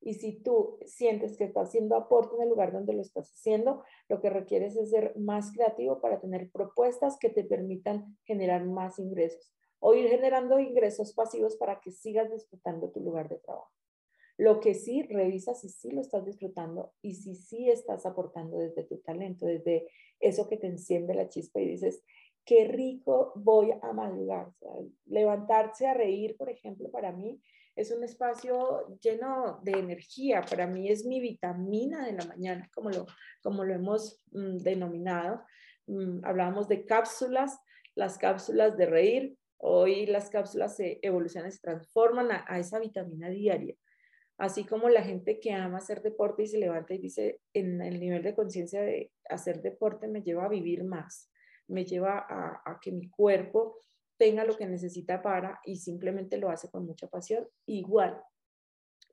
y 0.01 0.15
si 0.15 0.41
tú 0.41 0.79
sientes 0.85 1.37
que 1.37 1.43
estás 1.43 1.69
haciendo 1.69 1.95
aporte 1.95 2.35
en 2.35 2.43
el 2.43 2.49
lugar 2.49 2.73
donde 2.73 2.93
lo 2.93 3.01
estás 3.01 3.31
haciendo, 3.31 3.83
lo 4.09 4.19
que 4.19 4.31
requieres 4.31 4.75
es 4.75 4.89
ser 4.89 5.15
más 5.17 5.51
creativo 5.53 6.01
para 6.01 6.19
tener 6.19 6.49
propuestas 6.51 7.17
que 7.19 7.29
te 7.29 7.43
permitan 7.43 8.17
generar 8.25 8.65
más 8.65 8.97
ingresos 8.97 9.53
o 9.79 9.93
ir 9.93 10.09
generando 10.09 10.59
ingresos 10.59 11.13
pasivos 11.13 11.55
para 11.55 11.79
que 11.79 11.91
sigas 11.91 12.31
disfrutando 12.31 12.89
tu 12.89 12.99
lugar 12.99 13.29
de 13.29 13.37
trabajo. 13.37 13.71
Lo 14.37 14.59
que 14.59 14.73
sí, 14.73 15.03
revisa 15.03 15.53
si 15.53 15.69
sí 15.69 15.91
lo 15.91 16.01
estás 16.01 16.25
disfrutando 16.25 16.93
y 17.01 17.15
si 17.15 17.35
sí 17.35 17.69
estás 17.69 18.05
aportando 18.05 18.57
desde 18.57 18.83
tu 18.83 18.97
talento, 18.99 19.45
desde 19.45 19.87
eso 20.19 20.47
que 20.47 20.57
te 20.57 20.67
enciende 20.67 21.13
la 21.13 21.29
chispa 21.29 21.61
y 21.61 21.67
dices, 21.67 22.03
qué 22.43 22.65
rico 22.65 23.33
voy 23.35 23.71
a 23.81 23.93
madrugar. 23.93 24.51
levantarse 25.05 25.85
a 25.85 25.93
reír, 25.93 26.37
por 26.37 26.49
ejemplo, 26.49 26.89
para 26.89 27.11
mí 27.11 27.39
es 27.75 27.91
un 27.91 28.03
espacio 28.03 28.97
lleno 29.01 29.59
de 29.63 29.71
energía. 29.71 30.41
Para 30.41 30.67
mí 30.67 30.89
es 30.89 31.05
mi 31.05 31.19
vitamina 31.19 32.05
de 32.05 32.13
la 32.13 32.25
mañana, 32.25 32.69
como 32.73 32.89
lo, 32.89 33.05
como 33.41 33.63
lo 33.63 33.73
hemos 33.73 34.23
mm, 34.31 34.57
denominado. 34.57 35.43
Mm, 35.87 36.23
hablábamos 36.23 36.67
de 36.67 36.85
cápsulas 36.85 37.59
las 37.95 38.17
cápsulas 38.17 38.77
de 38.77 38.85
reír, 38.85 39.37
hoy 39.57 40.05
las 40.05 40.29
cápsulas 40.29 40.75
se 40.77 40.99
evolucionan, 41.01 41.51
se 41.51 41.59
transforman 41.59 42.29
a 42.31 42.57
esa 42.59 42.79
vitamina 42.79 43.29
diaria. 43.29 43.75
Así 44.37 44.65
como 44.65 44.89
la 44.89 45.03
gente 45.03 45.39
que 45.39 45.53
ama 45.53 45.77
hacer 45.77 46.01
deporte 46.01 46.43
y 46.43 46.47
se 46.47 46.57
levanta 46.57 46.95
y 46.95 46.97
dice, 46.97 47.41
en 47.53 47.81
el 47.81 47.99
nivel 47.99 48.23
de 48.23 48.33
conciencia 48.33 48.81
de 48.81 49.11
hacer 49.29 49.61
deporte 49.61 50.07
me 50.07 50.23
lleva 50.23 50.45
a 50.45 50.49
vivir 50.49 50.83
más, 50.83 51.29
me 51.67 51.85
lleva 51.85 52.25
a, 52.27 52.79
que 52.81 52.91
mi 52.91 53.07
cuerpo 53.07 53.77
tenga 54.21 54.45
lo 54.45 54.55
que 54.55 54.67
necesita 54.67 55.23
para 55.23 55.59
y 55.65 55.77
simplemente 55.77 56.37
lo 56.37 56.51
hace 56.51 56.69
con 56.69 56.85
mucha 56.85 57.07
pasión. 57.07 57.47
Igual, 57.65 58.21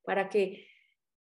para 0.05 0.29
que 0.29 0.67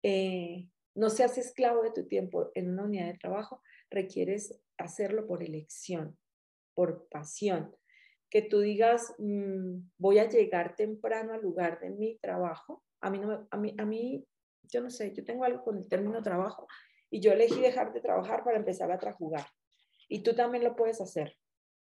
eh, 0.01 0.71
no 0.95 1.11
seas 1.11 1.37
esclavo 1.37 1.83
de 1.83 1.91
tu 1.91 2.07
tiempo 2.07 2.49
en 2.55 2.71
una 2.71 2.85
unidad 2.85 3.05
de 3.05 3.19
trabajo, 3.19 3.61
requieres 3.91 4.59
hacerlo 4.79 5.27
por 5.27 5.43
elección, 5.43 6.17
por 6.73 7.07
pasión. 7.09 7.75
Que 8.31 8.41
tú 8.41 8.59
digas, 8.59 9.13
mm, 9.19 9.91
voy 9.99 10.17
a 10.17 10.27
llegar 10.27 10.75
temprano 10.75 11.35
al 11.35 11.43
lugar 11.43 11.79
de 11.79 11.91
mi 11.91 12.17
trabajo 12.17 12.81
a 13.01 13.11
mí, 13.11 13.21
a, 13.51 13.57
mí, 13.57 13.75
a 13.77 13.85
mí, 13.85 14.27
yo 14.63 14.81
no 14.81 14.89
sé, 14.89 15.13
yo 15.13 15.23
tengo 15.23 15.43
algo 15.43 15.63
con 15.63 15.77
el 15.77 15.87
término 15.87 16.23
trabajo 16.23 16.65
y 17.11 17.19
yo 17.19 17.31
elegí 17.31 17.61
dejar 17.61 17.93
de 17.93 18.01
trabajar 18.01 18.43
para 18.43 18.57
empezar 18.57 18.91
a 18.91 18.97
trajugar. 18.97 19.45
Y 20.09 20.23
tú 20.23 20.33
también 20.33 20.63
lo 20.63 20.75
puedes 20.75 20.99
hacer. 21.01 21.37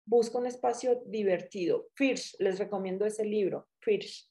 Busca 0.05 0.39
un 0.39 0.47
espacio 0.47 1.03
divertido. 1.07 1.89
Fish, 1.95 2.37
les 2.39 2.59
recomiendo 2.59 3.07
ese 3.07 3.25
libro, 3.25 3.69
Fish. 3.81 4.29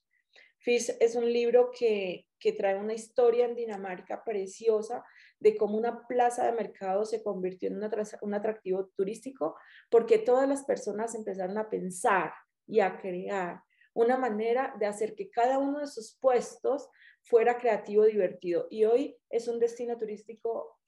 Fish 0.58 0.94
es 1.00 1.14
un 1.14 1.32
libro 1.32 1.70
que, 1.70 2.26
que 2.38 2.52
trae 2.52 2.76
una 2.76 2.92
historia 2.92 3.46
en 3.46 3.54
Dinamarca 3.54 4.22
preciosa 4.22 5.04
de 5.38 5.56
cómo 5.56 5.78
una 5.78 6.06
plaza 6.06 6.44
de 6.44 6.52
mercado 6.52 7.06
se 7.06 7.22
convirtió 7.22 7.68
en 7.68 7.80
un 8.22 8.34
atractivo 8.34 8.88
turístico 8.94 9.56
porque 9.90 10.18
todas 10.18 10.46
las 10.46 10.64
personas 10.64 11.14
empezaron 11.14 11.56
a 11.56 11.70
pensar 11.70 12.32
y 12.66 12.80
a 12.80 12.98
crear 12.98 13.62
una 13.94 14.16
manera 14.16 14.74
de 14.78 14.86
hacer 14.86 15.14
que 15.14 15.30
cada 15.30 15.58
uno 15.58 15.80
de 15.80 15.86
sus 15.86 16.16
puestos 16.20 16.88
fuera 17.22 17.58
creativo, 17.58 18.04
divertido. 18.04 18.66
Y 18.70 18.84
hoy 18.84 19.16
es 19.28 19.48
un 19.48 19.58
destino 19.58 19.96
turístico 19.96 20.78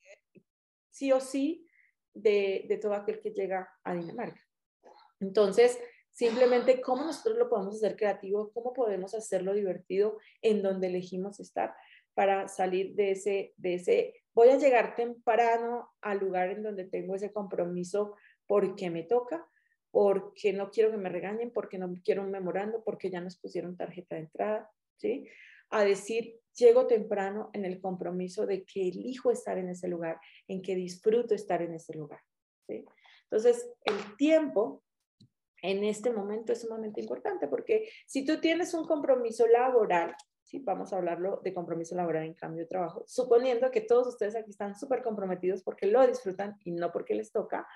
sí 0.90 1.12
o 1.12 1.20
sí 1.20 1.66
de, 2.14 2.78
todo 2.80 2.94
aquel 2.94 3.20
que 3.20 3.30
llega 3.30 3.68
a 3.82 3.94
Dinamarca. 3.94 4.40
Entonces, 5.22 5.78
simplemente 6.10 6.80
cómo 6.80 7.04
nosotros 7.04 7.38
lo 7.38 7.48
podemos 7.48 7.76
hacer 7.76 7.96
creativo, 7.96 8.50
cómo 8.52 8.72
podemos 8.72 9.14
hacerlo 9.14 9.54
divertido 9.54 10.18
en 10.42 10.62
donde 10.62 10.88
elegimos 10.88 11.40
estar 11.40 11.74
para 12.14 12.48
salir 12.48 12.94
de 12.94 13.12
ese, 13.12 13.54
de 13.56 13.74
ese, 13.74 14.14
voy 14.34 14.50
a 14.50 14.58
llegar 14.58 14.96
temprano 14.96 15.90
al 16.02 16.18
lugar 16.18 16.50
en 16.50 16.62
donde 16.62 16.84
tengo 16.84 17.14
ese 17.14 17.32
compromiso 17.32 18.16
porque 18.46 18.90
me 18.90 19.04
toca, 19.04 19.46
porque 19.90 20.52
no 20.52 20.70
quiero 20.70 20.90
que 20.90 20.98
me 20.98 21.08
regañen, 21.08 21.52
porque 21.52 21.78
no 21.78 21.94
quiero 22.04 22.22
un 22.22 22.30
memorando, 22.30 22.82
porque 22.84 23.08
ya 23.08 23.20
nos 23.20 23.38
pusieron 23.38 23.76
tarjeta 23.76 24.16
de 24.16 24.22
entrada, 24.22 24.70
¿sí? 24.96 25.26
A 25.70 25.84
decir, 25.84 26.40
llego 26.54 26.86
temprano 26.86 27.48
en 27.54 27.64
el 27.64 27.80
compromiso 27.80 28.44
de 28.44 28.64
que 28.64 28.88
elijo 28.88 29.30
estar 29.30 29.56
en 29.56 29.70
ese 29.70 29.88
lugar, 29.88 30.18
en 30.48 30.60
que 30.60 30.74
disfruto 30.74 31.34
estar 31.34 31.62
en 31.62 31.74
ese 31.74 31.94
lugar, 31.94 32.20
¿sí? 32.66 32.84
Entonces, 33.30 33.70
el 33.84 34.16
tiempo 34.18 34.82
en 35.62 35.84
este 35.84 36.10
momento 36.10 36.52
es 36.52 36.60
sumamente 36.60 37.00
importante 37.00 37.48
porque 37.48 37.88
si 38.06 38.26
tú 38.26 38.40
tienes 38.40 38.74
un 38.74 38.84
compromiso 38.84 39.46
laboral, 39.46 40.14
¿sí? 40.42 40.58
vamos 40.58 40.92
a 40.92 40.98
hablarlo 40.98 41.40
de 41.42 41.54
compromiso 41.54 41.94
laboral 41.94 42.24
en 42.24 42.34
cambio 42.34 42.64
de 42.64 42.68
trabajo, 42.68 43.04
suponiendo 43.06 43.70
que 43.70 43.80
todos 43.80 44.08
ustedes 44.08 44.36
aquí 44.36 44.50
están 44.50 44.74
súper 44.78 45.02
comprometidos 45.02 45.62
porque 45.62 45.86
lo 45.86 46.06
disfrutan 46.06 46.58
y 46.64 46.72
no 46.72 46.92
porque 46.92 47.14
les 47.14 47.32
toca, 47.32 47.66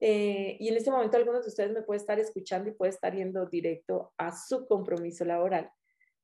eh, 0.00 0.56
y 0.60 0.68
en 0.68 0.76
este 0.76 0.90
momento 0.90 1.16
algunos 1.16 1.44
de 1.44 1.48
ustedes 1.48 1.72
me 1.72 1.82
pueden 1.82 2.00
estar 2.00 2.18
escuchando 2.20 2.68
y 2.68 2.74
puede 2.74 2.90
estar 2.90 3.14
yendo 3.14 3.46
directo 3.46 4.12
a 4.18 4.36
su 4.36 4.66
compromiso 4.66 5.24
laboral. 5.24 5.70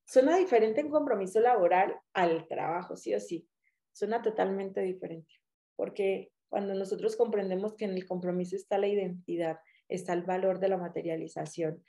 Suena 0.04 0.36
diferente 0.36 0.84
un 0.84 0.90
compromiso 0.90 1.40
laboral 1.40 1.98
al 2.12 2.46
trabajo, 2.48 2.96
sí 2.96 3.14
o 3.14 3.20
sí. 3.20 3.48
Suena 3.92 4.20
totalmente 4.20 4.80
diferente, 4.82 5.34
porque 5.76 6.32
cuando 6.48 6.74
nosotros 6.74 7.16
comprendemos 7.16 7.74
que 7.74 7.86
en 7.86 7.92
el 7.92 8.06
compromiso 8.06 8.56
está 8.56 8.76
la 8.76 8.88
identidad, 8.88 9.58
está 9.94 10.12
el 10.12 10.22
valor 10.22 10.58
de 10.58 10.68
la 10.68 10.76
materialización, 10.76 11.82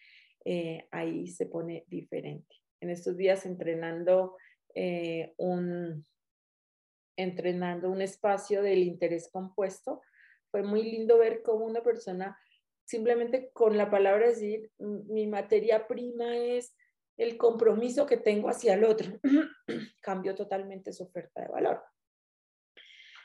eh, 0.46 0.88
ahí 0.92 1.28
se 1.28 1.46
pone 1.46 1.86
diferente. 1.88 2.56
En 2.82 2.90
estos 2.90 3.16
días 3.16 3.46
entrenando 3.46 4.38
eh, 4.76 5.34
un 5.38 6.06
entrenando 7.16 7.92
un 7.92 8.02
espacio 8.02 8.64
del 8.64 8.80
interés 8.80 9.30
compuesto, 9.32 10.02
fue 10.50 10.64
muy 10.64 10.84
lindo 10.84 11.18
ver 11.20 11.44
cómo 11.44 11.66
una 11.66 11.84
persona 11.84 12.38
simplemente 12.86 13.52
con 13.54 13.78
la 13.78 13.90
palabra 13.90 14.28
decir, 14.28 14.72
mi 14.80 15.28
materia 15.28 15.88
prima 15.88 16.36
es 16.38 16.76
el 17.18 17.38
compromiso 17.38 18.06
que 18.06 18.18
tengo 18.18 18.50
hacia 18.50 18.74
el 18.74 18.84
otro, 18.84 19.20
cambió 20.02 20.36
totalmente 20.36 20.92
su 20.92 21.04
oferta 21.04 21.42
de 21.42 21.50
valor. 21.50 21.84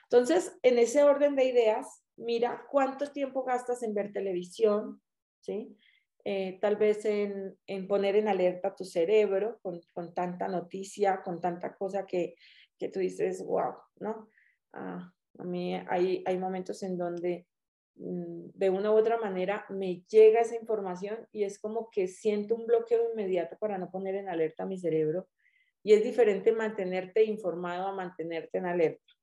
Entonces, 0.05 0.57
en 0.63 0.79
ese 0.79 1.03
orden 1.03 1.37
de 1.37 1.45
ideas, 1.45 2.05
mira 2.19 2.67
cuánto 2.71 3.11
tiempo 3.11 3.45
gastas 3.45 3.83
en 3.83 3.95
ver 3.95 4.13
televisión, 4.13 5.01
¿sí? 5.41 5.77
Eh, 6.25 6.59
tal 6.61 6.77
vez 6.77 7.05
en, 7.05 7.57
poner 7.89 8.17
en 8.17 8.29
alerta 8.29 8.75
tu 8.75 8.85
cerebro 8.85 9.61
con, 9.63 10.15
tanta 10.15 10.49
noticia, 10.49 11.23
con 11.23 11.41
tanta 11.41 11.75
cosa 11.75 12.07
que, 12.07 12.35
que 12.79 12.89
tú 12.89 12.99
dices, 13.01 13.43
wow, 13.45 13.75
¿no? 14.01 14.29
Ah, 14.73 15.13
a 15.39 15.45
mí 15.45 15.75
hay, 15.75 16.23
hay 16.27 16.39
momentos 16.39 16.83
en 16.83 16.99
donde 16.99 17.47
mm, 17.95 18.51
de 18.53 18.71
una 18.71 18.91
u 18.91 18.97
otra 18.97 19.17
manera 19.19 19.65
me 19.71 20.03
llega 20.09 20.41
esa 20.41 20.57
información 20.57 21.27
y 21.33 21.45
es 21.45 21.59
como 21.59 21.89
que 21.91 22.09
siento 22.09 22.57
un 22.57 22.67
bloqueo 22.67 23.11
inmediato 23.13 23.57
para 23.59 23.79
no 23.79 23.91
poner 23.91 24.17
en 24.17 24.29
alerta 24.29 24.67
mi 24.67 24.79
cerebro. 24.79 25.29
Y 25.83 25.95
es 25.95 26.03
diferente 26.03 26.53
mantenerte 26.53 27.23
informado 27.23 27.87
a 27.87 27.95
mantenerte 27.95 28.59
en 28.59 28.67
alerta. 28.67 29.15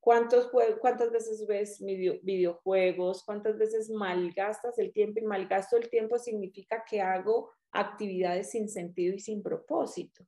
¿Cuántos, 0.00 0.50
¿Cuántas 0.80 1.12
veces 1.12 1.46
ves 1.46 1.78
videojuegos? 2.22 3.22
¿Cuántas 3.24 3.58
veces 3.58 3.90
malgastas 3.90 4.78
el 4.78 4.92
tiempo? 4.92 5.20
Y 5.20 5.24
malgasto 5.24 5.76
el 5.76 5.90
tiempo 5.90 6.18
significa 6.18 6.84
que 6.88 7.02
hago 7.02 7.52
actividades 7.70 8.50
sin 8.50 8.68
sentido 8.68 9.14
y 9.14 9.20
sin 9.20 9.42
propósito. 9.42 10.24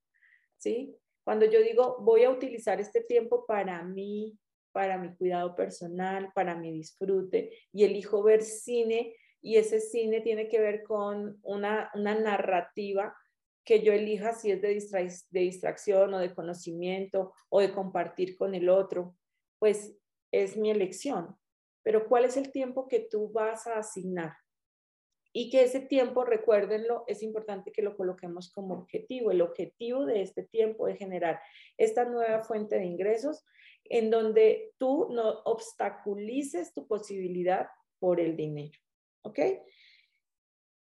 ¿sí? 0.59 0.95
Cuando 1.25 1.47
yo 1.47 1.63
digo, 1.63 1.97
voy 2.01 2.25
a 2.25 2.31
utilizar 2.31 2.81
este 2.81 3.01
tiempo 3.01 3.47
para 3.47 3.83
mí, 3.83 4.39
para 4.73 4.99
mi 4.99 5.15
cuidado 5.15 5.55
personal, 5.55 6.31
para 6.35 6.55
mi 6.55 6.73
disfrute 6.73 7.53
y 7.73 7.85
elijo 7.85 8.23
ver 8.23 8.43
cine 8.43 9.15
y 9.41 9.57
ese 9.57 9.81
cine 9.81 10.21
tiene 10.21 10.49
que 10.49 10.61
ver 10.61 10.83
con 10.83 11.39
una, 11.43 11.91
narrativa 11.95 13.15
que 13.65 13.83
yo 13.83 13.93
elija 13.93 14.33
si 14.35 14.51
es 14.51 14.61
de, 14.61 14.69
de 15.31 15.41
distracción 15.41 16.15
o 16.15 16.19
de 16.19 16.35
conocimiento 16.35 17.33
o 17.49 17.61
de 17.61 17.73
compartir 17.73 18.37
con 18.37 18.55
el 18.55 18.69
otro, 18.69 19.17
pues 19.63 19.97
es 20.33 20.57
mi 20.57 20.73
elección. 20.73 21.37
Pero 21.85 22.09
¿cuál 22.09 22.25
es 22.25 22.37
el 22.37 22.51
tiempo 22.51 22.89
que 22.89 22.99
tú 22.99 23.31
vas 23.31 23.69
a 23.69 23.79
asignar? 23.79 24.33
Y 25.33 25.51
que 25.51 25.63
ese 25.63 25.79
tiempo, 25.79 26.25
recuérdenlo, 26.25 27.05
es 27.07 27.23
importante 27.23 27.71
que 27.71 27.81
lo 27.81 27.97
coloquemos 27.97 28.53
como 28.53 28.75
objetivo. 28.75 29.31
El 29.31 29.41
objetivo 29.41 30.05
de 30.05 30.23
este 30.23 30.43
tiempo 30.43 30.89
es 30.89 30.99
generar 30.99 31.41
esta 31.79 32.05
nueva 32.05 32.43
fuente 32.43 32.75
de 32.75 32.87
ingresos 32.87 33.45
en 33.85 34.11
donde 34.11 34.73
tú 34.79 35.07
no 35.13 35.43
obstaculices 35.45 36.75
tu 36.75 36.89
posibilidad 36.89 37.69
por 38.01 38.19
el 38.19 38.37
dinero. 38.37 38.77
¿Ok? 39.23 39.39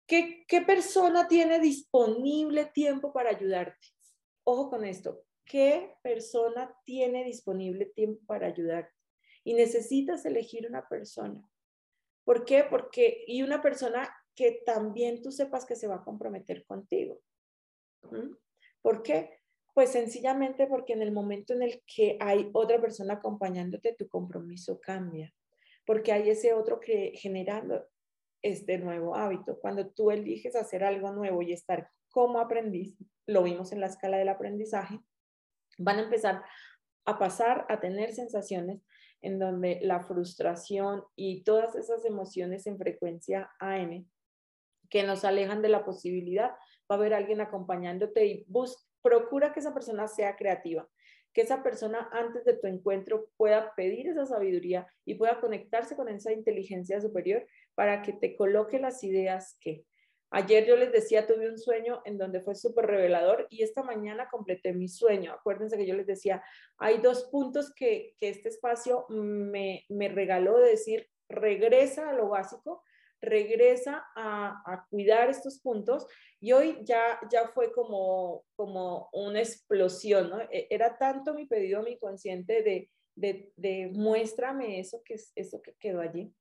¿Qué, 0.06 0.44
¿Qué, 0.46 0.60
persona 0.60 1.26
tiene 1.26 1.58
disponible 1.58 2.66
tiempo 2.66 3.12
para 3.12 3.30
ayudarte? 3.30 3.88
Ojo 4.44 4.70
con 4.70 4.84
esto. 4.84 5.24
¿Qué 5.48 5.94
persona 6.02 6.76
tiene 6.84 7.24
disponible 7.24 7.86
tiempo 7.86 8.20
para 8.26 8.48
ayudarte? 8.48 8.94
Y 9.44 9.54
necesitas 9.54 10.26
elegir 10.26 10.66
una 10.68 10.86
persona. 10.86 11.42
¿Por 12.24 12.44
qué? 12.44 12.64
Porque, 12.68 13.24
y 13.26 13.42
una 13.42 13.62
persona 13.62 14.14
que 14.34 14.62
también 14.66 15.22
tú 15.22 15.32
sepas 15.32 15.64
que 15.64 15.74
se 15.74 15.88
va 15.88 15.96
a 15.96 16.04
comprometer 16.04 16.66
contigo. 16.66 17.22
¿Por 18.82 19.02
qué? 19.02 19.40
Pues 19.72 19.90
sencillamente 19.90 20.66
porque 20.66 20.92
en 20.92 21.00
el 21.00 21.12
momento 21.12 21.54
en 21.54 21.62
el 21.62 21.82
que 21.86 22.18
hay 22.20 22.50
otra 22.52 22.78
persona 22.78 23.14
acompañándote, 23.14 23.94
tu 23.94 24.06
compromiso 24.06 24.78
cambia, 24.78 25.34
porque 25.86 26.12
hay 26.12 26.28
ese 26.28 26.52
otro 26.52 26.78
que 26.78 27.12
generando 27.14 27.88
este 28.42 28.76
nuevo 28.76 29.16
hábito. 29.16 29.58
Cuando 29.60 29.88
tú 29.88 30.10
eliges 30.10 30.56
hacer 30.56 30.84
algo 30.84 31.10
nuevo 31.12 31.40
y 31.40 31.52
estar 31.52 31.90
como 32.10 32.38
aprendiz, 32.38 32.98
lo 33.26 33.44
vimos 33.44 33.72
en 33.72 33.80
la 33.80 33.86
escala 33.86 34.18
del 34.18 34.28
aprendizaje, 34.28 35.00
van 35.78 35.98
a 35.98 36.02
empezar 36.02 36.42
a 37.04 37.18
pasar 37.18 37.64
a 37.68 37.80
tener 37.80 38.12
sensaciones 38.12 38.82
en 39.22 39.38
donde 39.38 39.80
la 39.82 40.00
frustración 40.00 41.02
y 41.16 41.42
todas 41.42 41.74
esas 41.74 42.04
emociones 42.04 42.66
en 42.66 42.78
frecuencia 42.78 43.50
AM 43.58 44.06
que 44.90 45.02
nos 45.02 45.24
alejan 45.24 45.62
de 45.62 45.68
la 45.68 45.84
posibilidad, 45.84 46.50
va 46.90 46.94
a 46.94 46.98
haber 46.98 47.14
alguien 47.14 47.40
acompañándote 47.40 48.26
y 48.26 48.44
busca 48.48 48.88
procura 49.02 49.52
que 49.52 49.60
esa 49.60 49.74
persona 49.74 50.08
sea 50.08 50.36
creativa, 50.36 50.88
que 51.32 51.42
esa 51.42 51.62
persona 51.62 52.08
antes 52.12 52.44
de 52.44 52.54
tu 52.54 52.66
encuentro 52.66 53.30
pueda 53.36 53.74
pedir 53.74 54.08
esa 54.08 54.26
sabiduría 54.26 54.86
y 55.04 55.14
pueda 55.14 55.40
conectarse 55.40 55.96
con 55.96 56.08
esa 56.08 56.32
inteligencia 56.32 57.00
superior 57.00 57.46
para 57.74 58.02
que 58.02 58.12
te 58.12 58.36
coloque 58.36 58.78
las 58.78 59.04
ideas 59.04 59.56
que 59.60 59.84
Ayer 60.30 60.66
yo 60.66 60.76
les 60.76 60.92
decía, 60.92 61.26
tuve 61.26 61.48
un 61.48 61.58
sueño 61.58 62.02
en 62.04 62.18
donde 62.18 62.40
fue 62.40 62.54
súper 62.54 62.86
revelador 62.86 63.46
y 63.48 63.62
esta 63.62 63.82
mañana 63.82 64.28
completé 64.30 64.74
mi 64.74 64.88
sueño. 64.88 65.32
Acuérdense 65.32 65.76
que 65.76 65.86
yo 65.86 65.94
les 65.94 66.06
decía, 66.06 66.42
hay 66.76 66.98
dos 66.98 67.24
puntos 67.30 67.72
que, 67.74 68.14
que 68.20 68.28
este 68.28 68.50
espacio 68.50 69.06
me, 69.08 69.84
me 69.88 70.08
regaló 70.08 70.58
de 70.58 70.70
decir, 70.70 71.08
regresa 71.28 72.10
a 72.10 72.12
lo 72.12 72.28
básico, 72.28 72.82
regresa 73.20 74.04
a, 74.14 74.62
a, 74.66 74.86
cuidar 74.90 75.30
estos 75.30 75.60
puntos 75.60 76.06
y 76.40 76.52
hoy 76.52 76.78
ya, 76.82 77.18
ya 77.30 77.48
fue 77.48 77.72
como, 77.72 78.44
como 78.54 79.08
una 79.12 79.40
explosión, 79.40 80.30
¿no? 80.30 80.40
E, 80.42 80.68
era 80.70 80.98
tanto 80.98 81.34
mi 81.34 81.46
pedido 81.46 81.82
mi 81.82 81.98
consciente 81.98 82.62
de, 82.62 82.90
de, 83.16 83.50
de 83.56 83.90
muéstrame 83.92 84.78
eso 84.78 85.02
que, 85.04 85.16
eso 85.34 85.60
que 85.62 85.74
quedó 85.80 86.00
allí 86.00 86.32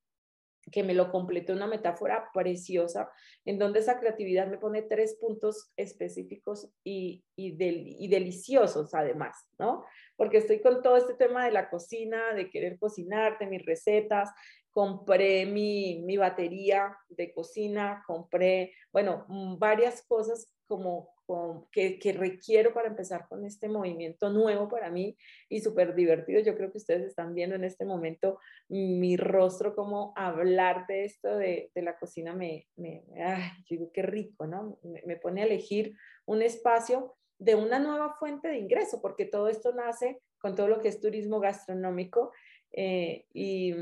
que 0.70 0.82
me 0.82 0.94
lo 0.94 1.10
completó 1.10 1.52
una 1.52 1.66
metáfora 1.66 2.30
preciosa, 2.32 3.10
en 3.44 3.58
donde 3.58 3.80
esa 3.80 3.98
creatividad 3.98 4.46
me 4.46 4.58
pone 4.58 4.82
tres 4.82 5.16
puntos 5.20 5.72
específicos 5.76 6.68
y, 6.84 7.24
y, 7.36 7.56
y, 7.58 8.08
deliciosos 8.08 8.94
además, 8.94 9.36
¿no? 9.58 9.84
Porque 10.16 10.38
estoy 10.38 10.60
con 10.60 10.82
todo 10.82 10.96
este 10.96 11.14
tema 11.14 11.44
de 11.44 11.52
la 11.52 11.70
cocina, 11.70 12.34
de 12.34 12.50
querer 12.50 12.78
cocinar, 12.78 13.38
de 13.38 13.46
mis 13.46 13.64
recetas, 13.64 14.30
compré 14.70 15.46
mi, 15.46 16.02
mi 16.04 16.16
batería 16.16 16.96
de 17.08 17.32
cocina, 17.32 18.02
compré, 18.06 18.74
bueno, 18.92 19.26
varias 19.58 20.02
cosas 20.06 20.54
como 20.66 21.17
que, 21.72 21.98
que, 21.98 22.12
requiero 22.12 22.72
para 22.72 22.88
empezar 22.88 23.26
con 23.28 23.44
este 23.44 23.68
movimiento 23.68 24.30
nuevo 24.30 24.68
para 24.68 24.90
mí 24.90 25.16
y 25.48 25.60
súper 25.60 25.94
divertido. 25.94 26.40
Yo 26.40 26.56
creo 26.56 26.70
que 26.70 26.78
ustedes 26.78 27.06
están 27.06 27.34
viendo 27.34 27.56
en 27.56 27.64
este 27.64 27.84
momento 27.84 28.38
mi 28.68 29.16
rostro, 29.16 29.74
como 29.74 30.12
hablar 30.16 30.86
de 30.86 31.04
esto 31.04 31.36
de, 31.36 31.70
de 31.74 31.82
la 31.82 31.98
cocina 31.98 32.34
me, 32.34 32.66
me 32.76 33.04
ay, 33.22 33.50
digo, 33.68 33.90
qué 33.92 34.02
rico, 34.02 34.46
¿no? 34.46 34.78
Me, 34.82 35.02
me, 35.04 35.16
pone 35.16 35.42
a 35.42 35.46
elegir 35.46 35.94
un 36.26 36.42
espacio 36.42 37.16
de 37.38 37.54
una 37.54 37.78
nueva 37.78 38.16
fuente 38.18 38.48
de 38.48 38.58
ingreso, 38.58 39.00
porque 39.00 39.24
todo 39.24 39.48
esto 39.48 39.72
nace 39.72 40.20
con 40.40 40.54
todo 40.54 40.68
lo 40.68 40.80
que 40.80 40.88
es 40.88 41.00
turismo 41.00 41.40
gastronómico 41.40 42.32
eh, 42.72 43.26
y, 43.32 43.74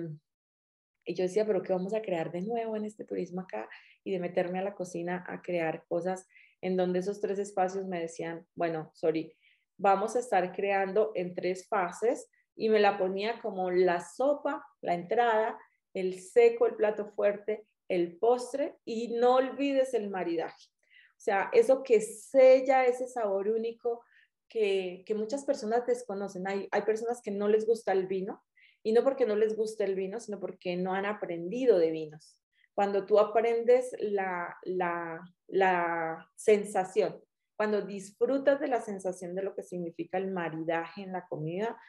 y 1.05 1.15
yo 1.15 1.25
decía, 1.25 1.47
pero 1.47 1.63
¿qué 1.63 1.73
vamos 1.73 1.95
a 1.95 2.03
crear 2.03 2.33
de 2.33 2.43
nuevo 2.43 2.77
en 2.77 2.85
este 2.85 3.05
turismo 3.05 3.43
acá? 3.43 3.69
Y 4.05 4.13
de 4.13 4.19
meterme 4.19 4.59
a 4.59 4.63
la 4.63 4.75
cocina 4.75 5.25
a 5.27 5.43
crear 5.43 5.85
cosas 5.89 6.27
en 6.61 6.77
donde 6.77 7.01
esos 7.01 7.21
tres 7.21 7.39
espacios 7.39 7.87
me 7.87 8.01
decían, 8.01 8.47
bueno, 8.55 8.91
sorry, 8.95 9.37
vamos 9.77 10.17
a 10.17 10.21
estar 10.21 10.53
creando 10.55 11.13
en 11.15 11.35
tres 11.35 11.69
fases 11.69 12.29
y 12.55 12.69
me 12.69 12.81
la 12.81 12.99
ponía 12.99 13.41
como 13.41 13.71
la 13.71 14.01
sopa, 14.01 14.65
la 14.81 14.95
entrada, 14.95 15.59
el 15.93 16.21
seco, 16.21 16.67
el 16.67 16.77
plato 16.77 17.07
fuerte, 17.07 17.67
el 17.89 18.19
postre 18.19 18.77
y 18.85 19.09
no 19.09 19.37
olvides 19.37 19.95
el 19.95 20.11
maridaje. 20.11 20.69
O 21.11 21.21
sea, 21.21 21.51
eso 21.53 21.83
que 21.83 22.01
sella 22.01 22.87
ese 22.87 23.09
sabor 23.09 23.49
único 23.49 24.03
que, 24.49 25.03
que 25.07 25.15
muchas 25.15 25.45
personas 25.45 25.87
desconocen. 25.87 26.47
Hay, 26.47 26.69
hay 26.71 26.83
personas 26.83 27.21
que 27.23 27.31
no 27.31 27.49
les 27.49 27.67
gusta 27.67 27.93
el 27.93 28.07
vino 28.07 28.43
y 28.83 28.93
no 28.93 29.03
porque 29.03 29.27
no 29.27 29.37
les 29.37 29.57
guste 29.57 29.85
el 29.85 29.95
vino, 29.95 30.21
sino 30.21 30.41
porque 30.41 30.77
no 30.77 30.95
han 30.95 31.07
aprendido 31.07 31.79
de 31.79 31.91
vinos 31.91 32.41
cuando 32.77 33.07
tú 33.07 33.19
aprendes 33.19 33.97
la, 34.01 34.55
la, 34.65 35.25
la, 35.47 36.31
sensación, 36.37 37.19
cuando 37.57 37.81
disfrutas 37.81 38.61
de 38.61 38.69
la 38.69 38.83
sensación 38.83 39.35
de 39.35 39.43
lo 39.43 39.55
que 39.55 39.63
significa 39.63 40.19
el 40.19 40.31
maridaje 40.31 41.01
en 41.01 41.13
la 41.13 41.27
comida, 41.27 41.81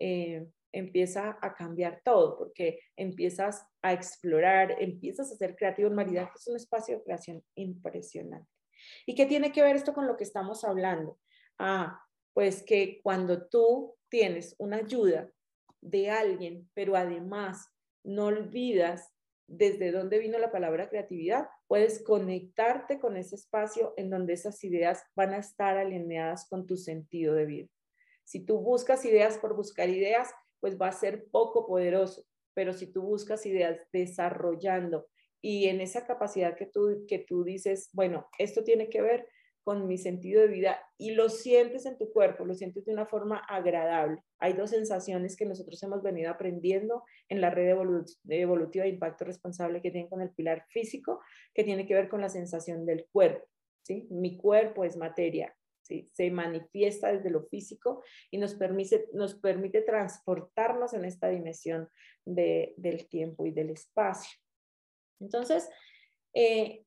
eh, 0.00 0.48
empieza 0.72 1.38
a 1.40 1.54
cambiar 1.54 2.00
todo, 2.04 2.36
porque 2.36 2.80
empiezas 2.96 3.64
a 3.82 3.92
explorar, 3.92 4.74
empiezas 4.80 5.30
a 5.30 5.36
ser 5.36 5.54
creativo. 5.54 5.88
El 5.88 5.94
maridaje 5.94 6.32
es 6.34 6.48
un 6.48 6.56
espacio 6.56 6.96
de 6.96 7.04
creación 7.04 7.44
impresionante. 7.54 8.50
¿Y 9.06 9.14
qué 9.14 9.26
tiene 9.26 9.52
que 9.52 9.62
ver 9.62 9.76
esto 9.76 9.94
con 9.94 10.08
lo 10.08 10.16
que 10.16 10.24
estamos 10.24 10.64
hablando? 10.64 11.20
Ah, 11.56 12.02
pues 12.32 12.64
que 12.64 13.00
cuando 13.04 13.46
tú 13.46 13.94
tienes 14.08 14.56
una 14.58 14.78
ayuda 14.78 15.30
de 15.80 16.10
alguien, 16.10 16.68
pero 16.74 16.96
además 16.96 17.68
no 18.02 18.24
olvidas 18.24 19.12
desde 19.46 19.92
dónde 19.92 20.18
vino 20.18 20.38
la 20.38 20.50
palabra 20.50 20.88
creatividad, 20.88 21.48
puedes 21.66 22.02
conectarte 22.02 22.98
con 22.98 23.16
ese 23.16 23.36
espacio 23.36 23.94
en 23.96 24.10
donde 24.10 24.34
esas 24.34 24.62
ideas 24.64 25.04
van 25.14 25.34
a 25.34 25.38
estar 25.38 25.76
alineadas 25.76 26.48
con 26.48 26.66
tu 26.66 26.76
sentido 26.76 27.34
de 27.34 27.46
vida. 27.46 27.68
Si 28.24 28.40
tú 28.40 28.60
buscas 28.60 29.04
ideas 29.04 29.38
por 29.38 29.54
buscar 29.54 29.88
ideas, 29.88 30.30
pues 30.60 30.80
va 30.80 30.88
a 30.88 30.92
ser 30.92 31.26
poco 31.30 31.66
poderoso, 31.66 32.24
pero 32.54 32.72
si 32.72 32.86
tú 32.86 33.02
buscas 33.02 33.44
ideas 33.46 33.86
desarrollando 33.92 35.08
y 35.40 35.66
en 35.66 35.80
esa 35.80 36.06
capacidad 36.06 36.56
que 36.56 36.66
tú, 36.66 37.04
que 37.08 37.18
tú 37.18 37.42
dices, 37.42 37.90
bueno, 37.92 38.28
esto 38.38 38.62
tiene 38.62 38.88
que 38.88 39.02
ver 39.02 39.28
con 39.64 39.86
mi 39.86 39.98
sentido 39.98 40.40
de 40.40 40.48
vida 40.48 40.80
y 40.98 41.12
lo 41.12 41.28
sientes 41.28 41.86
en 41.86 41.96
tu 41.96 42.12
cuerpo, 42.12 42.44
lo 42.44 42.54
sientes 42.54 42.84
de 42.84 42.92
una 42.92 43.06
forma 43.06 43.38
agradable. 43.48 44.22
Hay 44.38 44.54
dos 44.54 44.70
sensaciones 44.70 45.36
que 45.36 45.46
nosotros 45.46 45.82
hemos 45.82 46.02
venido 46.02 46.30
aprendiendo 46.30 47.04
en 47.28 47.40
la 47.40 47.50
red 47.50 47.76
evolutiva 48.28 48.84
de 48.84 48.90
impacto 48.90 49.24
responsable 49.24 49.80
que 49.80 49.90
tiene 49.90 50.08
con 50.08 50.20
el 50.20 50.30
pilar 50.30 50.64
físico, 50.68 51.20
que 51.54 51.64
tiene 51.64 51.86
que 51.86 51.94
ver 51.94 52.08
con 52.08 52.20
la 52.20 52.28
sensación 52.28 52.84
del 52.86 53.06
cuerpo. 53.12 53.46
¿sí? 53.82 54.06
Mi 54.10 54.36
cuerpo 54.36 54.84
es 54.84 54.96
materia, 54.96 55.54
¿sí? 55.82 56.10
se 56.12 56.30
manifiesta 56.30 57.12
desde 57.12 57.30
lo 57.30 57.44
físico 57.44 58.02
y 58.30 58.38
nos 58.38 58.54
permite, 58.54 59.08
nos 59.12 59.34
permite 59.34 59.82
transportarnos 59.82 60.92
en 60.94 61.04
esta 61.04 61.28
dimensión 61.28 61.88
de, 62.24 62.74
del 62.76 63.08
tiempo 63.08 63.46
y 63.46 63.52
del 63.52 63.70
espacio. 63.70 64.38
Entonces, 65.20 65.68
eh, 66.34 66.84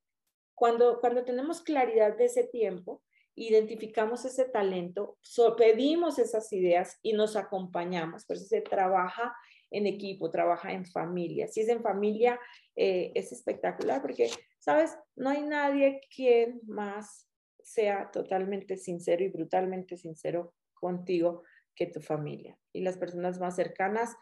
cuando, 0.56 0.98
cuando 1.00 1.24
tenemos 1.24 1.60
claridad 1.60 2.16
de 2.16 2.24
ese 2.24 2.44
tiempo, 2.44 3.02
identificamos 3.36 4.24
ese 4.24 4.46
talento, 4.46 5.18
pedimos 5.58 6.18
esas 6.18 6.50
ideas 6.54 6.98
y 7.02 7.12
nos 7.12 7.36
acompañamos. 7.36 8.24
Por 8.24 8.36
eso 8.36 8.46
se 8.46 8.62
trabaja 8.62 9.36
en 9.70 9.86
equipo, 9.86 10.30
trabaja 10.30 10.72
en 10.72 10.86
familia. 10.86 11.46
Si 11.46 11.60
es 11.60 11.68
en 11.68 11.82
familia, 11.82 12.40
eh, 12.74 13.12
es 13.14 13.32
espectacular 13.32 14.00
porque, 14.00 14.30
¿sabes? 14.58 14.96
No 15.14 15.28
hay 15.28 15.42
nadie 15.42 16.00
quien 16.14 16.60
más 16.64 17.28
sea 17.62 18.10
totalmente 18.10 18.78
sincero 18.78 19.22
y 19.22 19.28
brutalmente 19.28 19.98
sincero 19.98 20.54
contigo 20.72 21.42
que 21.74 21.86
tu 21.86 22.00
familia. 22.00 22.58
Y 22.72 22.80
las 22.80 22.96
personas 22.96 23.38
más 23.38 23.56
cercanas 23.56 24.16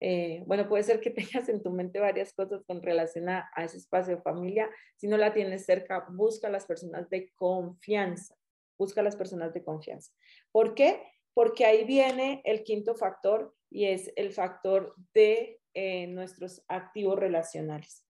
eh, 0.00 0.42
bueno, 0.46 0.68
puede 0.68 0.84
ser 0.84 1.00
que 1.00 1.10
tengas 1.10 1.48
en 1.48 1.62
tu 1.62 1.70
mente 1.70 1.98
varias 1.98 2.32
cosas 2.32 2.62
con 2.64 2.82
relación 2.82 3.28
a, 3.28 3.50
ese 3.56 3.78
espacio 3.78 4.16
de 4.16 4.22
familia. 4.22 4.70
Si 4.96 5.08
no 5.08 5.16
la 5.16 5.32
tienes 5.32 5.64
cerca, 5.64 6.06
busca 6.10 6.48
a 6.48 6.50
las 6.50 6.66
personas 6.66 7.08
de 7.10 7.30
confianza. 7.34 8.36
Busca 8.78 9.00
a 9.00 9.04
las 9.04 9.16
personas 9.16 9.52
de 9.54 9.64
confianza. 9.64 10.12
¿Por 10.52 10.74
qué? 10.74 11.02
Porque 11.34 11.64
ahí 11.64 11.84
viene 11.84 12.42
el 12.44 12.62
quinto 12.62 12.94
factor 12.94 13.54
y 13.70 13.86
es 13.86 14.12
el 14.16 14.32
factor 14.32 14.94
de 15.14 15.60
eh, 15.74 16.06
nuestros 16.06 16.64
activos 16.68 17.18
relacionales, 17.18 18.06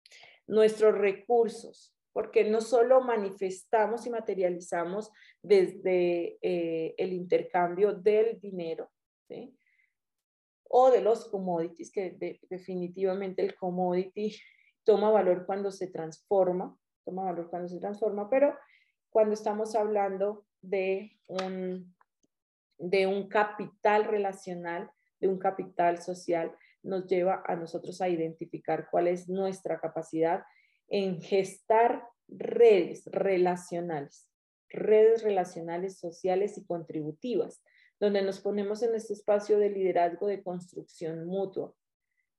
nuestros 0.46 0.96
recursos, 0.96 1.94
porque 2.12 2.44
no 2.44 2.60
solo 2.60 3.00
manifestamos 3.00 4.06
y 4.06 4.10
materializamos 4.10 5.10
desde 5.42 6.38
eh, 6.42 6.94
el 6.96 7.12
intercambio 7.12 7.92
del 7.92 8.40
dinero, 8.40 8.90
¿sí? 9.28 9.56
O 10.74 10.90
de 10.90 11.02
los 11.02 11.28
commodities, 11.28 11.92
que 11.92 12.16
definitivamente 12.48 13.42
el 13.42 13.54
commodity 13.54 14.34
toma 14.84 15.10
valor 15.10 15.44
cuando 15.44 15.70
se 15.70 15.88
transforma, 15.88 16.74
toma 17.04 17.24
valor 17.24 17.50
cuando 17.50 17.68
se 17.68 17.78
transforma, 17.78 18.30
pero 18.30 18.56
cuando 19.10 19.34
estamos 19.34 19.74
hablando 19.74 20.46
de 20.62 21.18
un, 21.28 21.94
de 22.78 23.06
un 23.06 23.28
capital 23.28 24.04
relacional, 24.04 24.90
de 25.20 25.28
un 25.28 25.38
capital 25.38 26.00
social, 26.00 26.56
nos 26.82 27.06
lleva 27.06 27.42
a 27.46 27.54
nosotros 27.54 28.00
a 28.00 28.08
identificar 28.08 28.88
cuál 28.90 29.08
es 29.08 29.28
nuestra 29.28 29.78
capacidad 29.78 30.42
en 30.88 31.20
gestar 31.20 32.02
redes 32.28 33.04
relacionales, 33.12 34.26
redes 34.70 35.22
relacionales 35.22 35.98
sociales 35.98 36.56
y 36.56 36.64
contributivas 36.64 37.62
donde 38.02 38.22
nos 38.22 38.40
ponemos 38.40 38.82
en 38.82 38.96
este 38.96 39.12
espacio 39.12 39.60
de 39.60 39.70
liderazgo 39.70 40.26
de 40.26 40.42
construcción 40.42 41.24
mutua. 41.24 41.72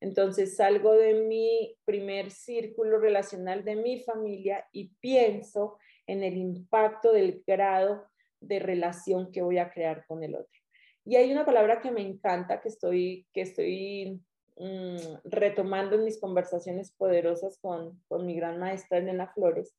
Entonces 0.02 0.58
salgo 0.58 0.92
de 0.92 1.14
mi 1.14 1.78
primer 1.86 2.32
círculo 2.32 3.00
relacional 3.00 3.64
de 3.64 3.78
mi 3.78 4.02
familia 4.02 4.68
y 4.74 4.90
pienso 5.00 5.78
en 6.06 6.22
el 6.22 6.36
impacto 6.36 7.14
del 7.14 7.46
grado 7.48 8.06
de 8.42 8.60
relación 8.60 9.32
que 9.32 9.42
voy 9.42 9.58
a 9.58 9.72
crear 9.72 10.06
con 10.06 10.22
el 10.22 10.36
otro. 10.36 10.60
Y 11.06 11.16
hay 11.16 11.32
una 11.32 11.46
palabra 11.46 11.80
que 11.80 11.92
me 11.92 12.02
encanta, 12.02 12.60
que 12.60 12.68
estoy, 12.68 13.26
que 13.32 13.44
estoy 13.44 14.22
mm, 14.58 14.98
retomando 15.24 15.96
en 15.96 16.04
mis 16.04 16.20
conversaciones 16.20 16.92
poderosas 16.92 17.58
con, 17.60 18.04
con 18.10 18.26
mi 18.26 18.36
gran 18.36 18.60
maestra 18.60 18.98
Elena 18.98 19.32
Flores, 19.34 19.74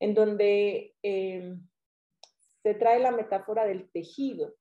en 0.00 0.14
donde 0.14 0.94
eh, 1.02 1.58
se 2.62 2.72
trae 2.72 3.00
la 3.00 3.10
metáfora 3.10 3.66
del 3.66 3.90
tejido 3.90 4.54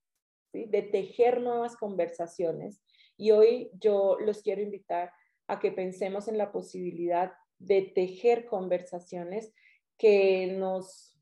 de 0.68 0.82
tejer 0.82 1.42
nuevas 1.42 1.76
conversaciones. 1.76 2.82
Y 3.18 3.32
hoy 3.32 3.70
yo 3.74 4.18
los 4.20 4.42
quiero 4.42 4.62
invitar 4.62 5.12
a 5.48 5.60
que 5.60 5.72
pensemos 5.72 6.28
en 6.28 6.38
la 6.38 6.52
posibilidad 6.52 7.34
de 7.60 7.82
tejer 7.94 8.46
conversaciones 8.46 9.54
que 9.98 10.48
nos, 10.58 11.18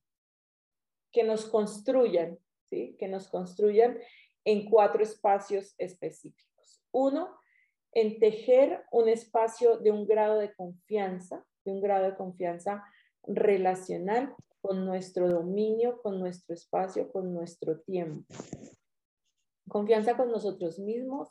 que 1.12 1.24
nos 1.24 1.46
construyan, 1.46 2.40
¿sí? 2.70 2.96
que 2.98 3.08
nos 3.08 3.28
construyan 3.28 4.00
en 4.46 4.70
cuatro 4.70 5.04
espacios 5.04 5.76
específicos. 5.78 6.82
Uno, 6.92 7.36
en 7.92 8.20
tejer 8.20 8.84
un 8.92 9.08
espacio 9.08 9.78
de 9.78 9.92
un 9.92 10.08
grado 10.08 10.40
de 10.40 10.54
confianza, 10.54 11.46
de 11.64 11.72
un 11.72 11.82
grado 11.82 12.06
de 12.06 12.16
confianza 12.16 12.84
relacional 13.24 14.36
con 14.62 14.86
nuestro 14.86 15.30
dominio, 15.30 16.02
con 16.02 16.20
nuestro 16.20 16.56
espacio, 16.56 17.12
con 17.12 17.34
nuestro 17.34 17.82
tiempo. 17.82 18.34
Confianza 19.74 20.16
con 20.16 20.30
nosotros 20.30 20.78
mismos, 20.78 21.30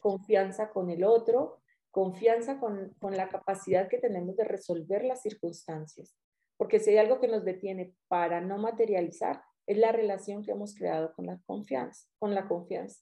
confianza 0.00 0.70
con 0.70 0.88
el 0.88 1.04
otro, 1.04 1.60
confianza 1.90 2.58
con, 2.58 2.94
con 2.98 3.14
la 3.14 3.28
capacidad 3.28 3.86
que 3.86 3.98
tenemos 3.98 4.34
de 4.34 4.44
resolver 4.44 5.04
las 5.04 5.20
circunstancias. 5.20 6.16
Porque 6.56 6.80
si 6.80 6.88
hay 6.88 6.96
algo 6.96 7.20
que 7.20 7.28
nos 7.28 7.44
detiene 7.44 7.94
para 8.08 8.40
no 8.40 8.56
materializar, 8.56 9.42
es 9.66 9.76
la 9.76 9.92
relación 9.92 10.42
que 10.42 10.52
hemos 10.52 10.74
creado 10.74 11.12
con 11.12 11.26
la 11.26 11.38
confianza, 11.44 12.08
con 12.18 12.34
la 12.34 12.48
confianza. 12.48 12.98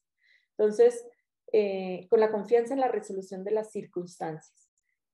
Entonces, 0.59 1.07
eh, 1.53 2.09
con 2.11 2.19
la 2.19 2.33
confianza 2.33 2.75
en 2.75 2.81
la 2.81 2.89
resolución 2.89 3.45
de 3.45 3.53
las 3.53 3.71
circunstancias. 3.71 4.69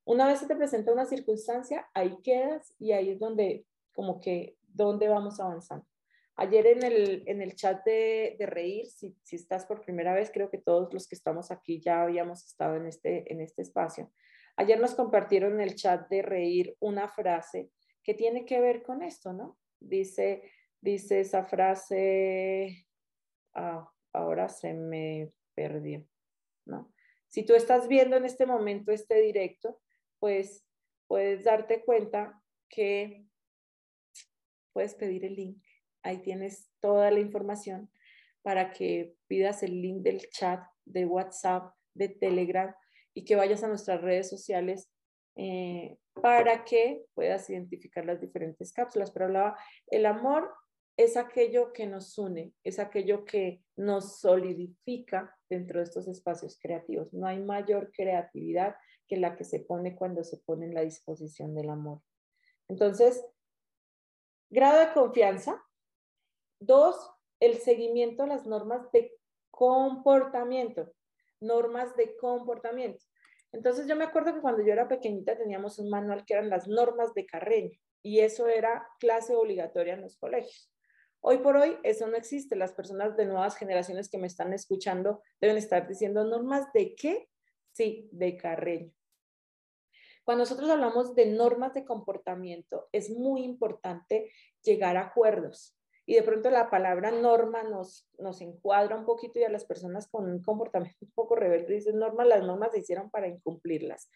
Una 0.07 0.27
vez 0.27 0.39
se 0.39 0.47
te 0.47 0.57
presenta 0.57 0.91
una 0.91 1.05
circunstancia, 1.05 1.87
ahí 1.93 2.17
quedas 2.23 2.75
y 2.79 2.93
ahí 2.93 3.11
es 3.11 3.19
donde, 3.19 3.67
como 3.93 4.23
que, 4.23 4.57
donde 4.63 5.09
vamos 5.09 5.39
avanzando. 5.39 5.85
Ayer 6.39 6.67
en 6.67 6.83
el, 6.83 7.23
en 7.27 7.41
el 7.41 7.55
chat 7.55 7.83
de, 7.85 8.37
de 8.39 8.47
reír, 8.47 8.87
si, 8.87 9.17
si, 9.23 9.37
estás 9.37 9.65
por 9.65 9.81
primera 9.81 10.13
vez, 10.13 10.31
creo 10.31 10.51
que 10.51 10.59
todos 10.59 10.93
los 10.93 11.09
que 11.09 11.15
estamos 11.15 11.51
aquí 11.51 11.81
ya 11.81 12.03
habíamos 12.03 12.45
estado 12.45 12.77
en 12.77 12.87
este, 12.87 13.33
en 13.33 13.41
este 13.41 13.63
espacio. 13.63 14.13
Ayer 14.57 14.79
nos 14.79 14.95
compartieron 14.95 15.55
en 15.55 15.63
el 15.63 15.75
chat 15.75 16.09
de 16.11 16.21
reír 16.21 16.77
una 16.79 17.09
frase 17.09 17.71
que 18.03 18.15
tiene 18.15 18.45
que 18.45 18.61
ver 18.61 18.83
con 18.83 19.03
esto, 19.03 19.33
¿no? 19.33 19.59
Dice, 19.81 20.43
dice 20.81 21.21
esa 21.21 21.45
frase, 21.45 22.87
ah, 23.55 23.91
ahora 24.13 24.49
se 24.51 24.75
me 24.75 25.33
perdió, 25.55 26.07
¿no? 26.67 26.93
Si 27.29 27.45
tú 27.45 27.55
estás 27.55 27.89
viendo 27.89 28.17
en 28.17 28.25
este 28.27 28.47
momento 28.47 28.93
este 28.93 29.21
directo, 29.21 29.81
pues 30.19 30.65
puedes 31.07 31.45
darte 31.45 31.83
cuenta 31.85 32.43
que 32.69 33.27
puedes 34.73 34.95
pedir 34.95 35.25
el 35.25 35.35
link. 35.35 35.66
Ahí 36.07 36.19
tienes 36.19 36.71
toda 36.81 37.11
la 37.11 37.19
información 37.19 37.91
para 38.43 38.71
que 38.71 39.17
pidas 39.27 39.65
el 39.65 39.83
link 39.83 40.03
del 40.03 40.21
chat, 40.31 40.65
de 40.85 41.05
WhatsApp, 41.05 41.75
de 41.95 42.09
Telegram 42.09 42.73
y 43.13 43.25
que 43.25 43.35
vayas 43.35 43.65
a 43.65 43.69
nuestras 43.69 44.01
redes 44.03 44.29
sociales 44.29 44.89
eh, 45.35 45.99
para 46.23 46.65
que 46.65 47.05
puedas 47.15 47.51
identificar 47.51 48.05
las 48.05 48.21
diferentes 48.21 48.73
cápsulas. 48.73 49.11
Pero 49.11 49.25
hablaba, 49.25 49.59
el 49.89 50.07
amor 50.07 50.55
es 50.97 51.17
aquello 51.17 51.73
que 51.73 51.89
nos 51.89 52.17
une, 52.19 52.55
es 52.63 52.79
aquello 52.79 53.25
que 53.25 53.65
nos 53.75 54.21
solidifica 54.21 55.37
dentro 55.51 55.81
de 55.81 55.85
estos 55.87 56.07
espacios 56.07 56.57
creativos. 56.61 57.13
No 57.13 57.27
hay 57.27 57.41
mayor 57.41 57.91
creatividad 57.91 58.77
que 59.09 59.17
la 59.17 59.35
que 59.35 59.43
se 59.43 59.59
pone 59.59 59.97
cuando 59.97 60.23
se 60.23 60.39
pone 60.39 60.67
en 60.67 60.75
la 60.75 60.83
disposición 60.83 61.53
del 61.57 61.69
amor. 61.69 62.01
Entonces, 62.69 63.25
grado 64.51 64.79
de 64.79 64.93
confianza. 64.93 65.66
Dos, 66.59 67.11
el 67.41 67.59
seguimiento 67.59 68.23
a 68.23 68.27
las 68.27 68.47
normas 68.47 68.91
de 68.93 69.13
comportamiento. 69.51 70.93
Normas 71.41 71.95
de 71.97 72.17
comportamiento. 72.17 73.05
Entonces, 73.53 73.87
yo 73.87 73.97
me 73.97 74.05
acuerdo 74.05 74.35
que 74.35 74.41
cuando 74.41 74.63
yo 74.63 74.73
era 74.73 74.89
pequeñita 74.89 75.37
teníamos 75.37 75.79
un 75.79 75.89
manual 75.89 76.25
que 76.25 76.35
eran 76.35 76.51
las 76.51 76.67
normas 76.69 77.15
de 77.15 77.27
Carreño 77.27 77.79
y 78.03 78.21
eso 78.21 78.47
era 78.49 78.89
clase 79.01 79.35
obligatoria 79.35 79.95
en 79.95 80.03
los 80.03 80.17
colegios. 80.17 80.73
Hoy 81.21 81.39
por 81.39 81.57
hoy 81.57 81.77
eso 81.83 82.07
no 82.07 82.17
existe. 82.17 82.55
Las 82.55 82.73
personas 82.73 83.17
de 83.17 83.27
nuevas 83.27 83.57
generaciones 83.57 84.09
que 84.09 84.19
me 84.19 84.27
están 84.27 84.53
escuchando 84.53 85.23
deben 85.41 85.57
estar 85.57 85.89
diciendo 85.89 86.25
normas 86.25 86.73
de 86.73 86.95
qué? 86.95 87.29
Sí, 87.73 88.09
de 88.13 88.37
Carreño. 88.37 88.93
Cuando 90.25 90.43
nosotros 90.43 90.69
hablamos 90.71 91.15
de 91.15 91.27
normas 91.27 91.75
de 91.75 91.85
comportamiento, 91.85 92.89
es 92.93 93.11
muy 93.11 93.43
importante 93.43 94.31
llegar 94.63 94.97
a 94.97 95.07
acuerdos. 95.07 95.77
Y 96.07 96.15
de 96.15 96.23
pronto 96.23 96.51
la 96.51 96.71
palabra 96.71 97.11
norma 97.11 97.65
nos, 97.65 98.09
nos 98.19 98.41
encuadra 98.41 98.97
un 98.97 99.05
poquito 99.05 99.41
y 99.41 99.45
a 99.45 99.51
las 99.51 99.65
personas 99.65 100.09
con 100.09 100.31
un 100.31 100.41
comportamiento 100.41 101.05
un 101.05 101.11
poco 101.13 101.35
rebelde 101.35 101.75
dicen 101.75 101.99
normas, 101.99 102.29
las 102.29 102.45
normas 102.45 102.71
se 102.73 102.79
hicieron 102.79 103.11
para 103.11 103.27
incumplirlas. 103.27 104.09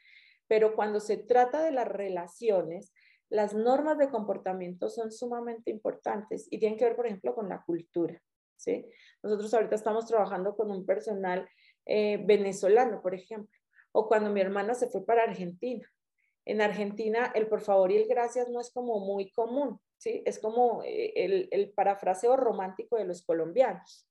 Pero 0.46 0.74
cuando 0.74 1.00
se 1.00 1.16
trata 1.16 1.62
de 1.64 1.72
las 1.72 1.88
relaciones, 1.88 2.92
las 3.28 3.54
normas 3.54 3.98
de 3.98 4.08
comportamiento 4.08 4.88
son 4.88 5.12
sumamente 5.12 5.70
importantes 5.70 6.48
y 6.50 6.58
tienen 6.58 6.78
que 6.78 6.84
ver, 6.84 6.96
por 6.96 7.06
ejemplo, 7.06 7.34
con 7.34 7.48
la 7.48 7.62
cultura. 7.64 8.20
¿sí? 8.56 8.86
Nosotros 9.22 9.52
ahorita 9.54 9.74
estamos 9.74 10.06
trabajando 10.06 10.56
con 10.56 10.70
un 10.70 10.84
personal 10.84 11.48
eh, 11.86 12.22
venezolano, 12.24 13.00
por 13.00 13.14
ejemplo, 13.14 13.56
o 13.92 14.08
cuando 14.08 14.30
mi 14.30 14.40
hermana 14.40 14.74
se 14.74 14.88
fue 14.88 15.04
para 15.04 15.22
Argentina. 15.22 15.88
En 16.50 16.60
Argentina, 16.60 17.30
el 17.36 17.46
por 17.46 17.60
favor 17.60 17.92
y 17.92 17.96
el 17.96 18.08
gracias 18.08 18.48
no 18.48 18.60
es 18.60 18.72
como 18.72 18.98
muy 18.98 19.30
común, 19.30 19.78
¿sí? 19.98 20.20
Es 20.26 20.40
como 20.40 20.82
eh, 20.82 21.12
el, 21.14 21.48
el 21.52 21.70
parafraseo 21.70 22.36
romántico 22.36 22.96
de 22.96 23.04
los 23.04 23.22
colombianos. 23.22 24.08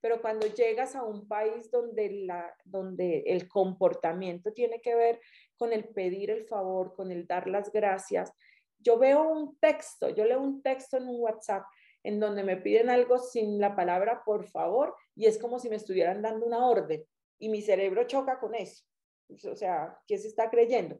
Pero 0.00 0.22
cuando 0.22 0.46
llegas 0.46 0.96
a 0.96 1.04
un 1.04 1.28
país 1.28 1.70
donde, 1.70 2.10
la, 2.24 2.56
donde 2.64 3.24
el 3.26 3.46
comportamiento 3.46 4.54
tiene 4.54 4.80
que 4.80 4.94
ver 4.94 5.20
con 5.54 5.74
el 5.74 5.84
pedir 5.84 6.30
el 6.30 6.46
favor, 6.46 6.94
con 6.94 7.12
el 7.12 7.26
dar 7.26 7.46
las 7.46 7.70
gracias, 7.70 8.32
yo 8.78 8.98
veo 8.98 9.28
un 9.28 9.58
texto, 9.58 10.08
yo 10.08 10.24
leo 10.24 10.40
un 10.40 10.62
texto 10.62 10.96
en 10.96 11.06
un 11.06 11.20
WhatsApp 11.20 11.64
en 12.02 12.20
donde 12.20 12.42
me 12.42 12.56
piden 12.56 12.88
algo 12.88 13.18
sin 13.18 13.60
la 13.60 13.76
palabra 13.76 14.22
por 14.24 14.46
favor 14.48 14.96
y 15.14 15.26
es 15.26 15.38
como 15.38 15.58
si 15.58 15.68
me 15.68 15.76
estuvieran 15.76 16.22
dando 16.22 16.46
una 16.46 16.66
orden 16.66 17.04
y 17.38 17.50
mi 17.50 17.60
cerebro 17.60 18.04
choca 18.04 18.40
con 18.40 18.54
eso. 18.54 18.82
O 19.28 19.56
sea, 19.56 20.00
¿qué 20.06 20.16
se 20.16 20.28
está 20.28 20.48
creyendo? 20.48 20.98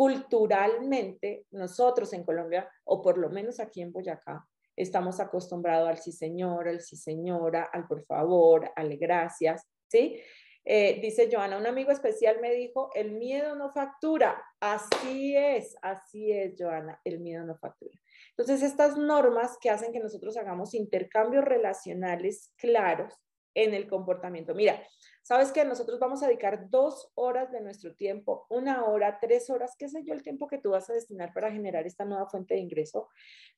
Culturalmente, 0.00 1.44
nosotros 1.50 2.10
en 2.14 2.24
Colombia, 2.24 2.66
o 2.84 3.02
por 3.02 3.18
lo 3.18 3.28
menos 3.28 3.60
aquí 3.60 3.82
en 3.82 3.92
Boyacá, 3.92 4.48
estamos 4.74 5.20
acostumbrados 5.20 5.90
al 5.90 5.98
sí 5.98 6.10
señor, 6.10 6.68
al 6.68 6.80
sí 6.80 6.96
señora, 6.96 7.68
al 7.70 7.86
por 7.86 8.02
favor, 8.06 8.72
al 8.76 8.96
gracias, 8.96 9.68
¿sí? 9.88 10.18
Eh, 10.64 11.00
dice 11.02 11.28
Joana, 11.30 11.58
un 11.58 11.66
amigo 11.66 11.90
especial 11.90 12.40
me 12.40 12.50
dijo, 12.54 12.88
el 12.94 13.12
miedo 13.12 13.54
no 13.56 13.72
factura. 13.72 14.42
Así 14.58 15.36
es, 15.36 15.76
así 15.82 16.32
es, 16.32 16.54
Joana, 16.58 16.98
el 17.04 17.20
miedo 17.20 17.44
no 17.44 17.58
factura. 17.58 18.00
Entonces, 18.30 18.62
estas 18.62 18.96
normas 18.96 19.58
que 19.60 19.68
hacen 19.68 19.92
que 19.92 20.00
nosotros 20.00 20.34
hagamos 20.38 20.72
intercambios 20.72 21.44
relacionales 21.44 22.54
claros 22.56 23.12
en 23.52 23.74
el 23.74 23.86
comportamiento. 23.86 24.54
Mira, 24.54 24.82
sabes 25.22 25.52
que 25.52 25.64
nosotros 25.64 25.98
vamos 25.98 26.22
a 26.22 26.26
dedicar 26.26 26.68
dos 26.70 27.10
horas 27.14 27.50
de 27.52 27.60
nuestro 27.60 27.94
tiempo, 27.94 28.46
una 28.48 28.84
hora, 28.84 29.18
tres 29.20 29.50
horas, 29.50 29.76
qué 29.78 29.88
sé 29.88 30.02
yo, 30.04 30.14
el 30.14 30.22
tiempo 30.22 30.46
que 30.46 30.58
tú 30.58 30.70
vas 30.70 30.88
a 30.90 30.94
destinar 30.94 31.32
para 31.32 31.52
generar 31.52 31.86
esta 31.86 32.04
nueva 32.04 32.26
fuente 32.26 32.54
de 32.54 32.60
ingreso. 32.60 33.08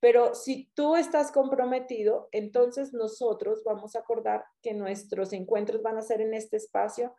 Pero 0.01 0.35
si 0.35 0.71
tú 0.75 0.97
estás 0.97 1.33
comprometido, 1.33 2.29
entonces 2.33 2.93
nosotros 2.93 3.63
vamos 3.65 3.97
a 3.97 4.01
acordar 4.01 4.45
que 4.63 4.75
nuestros 4.75 5.33
encuentros 5.33 5.83
van 5.83 5.99
a 5.99 6.03
ser 6.03 6.21
en 6.21 6.35
este 6.35 6.57
espacio 6.57 7.15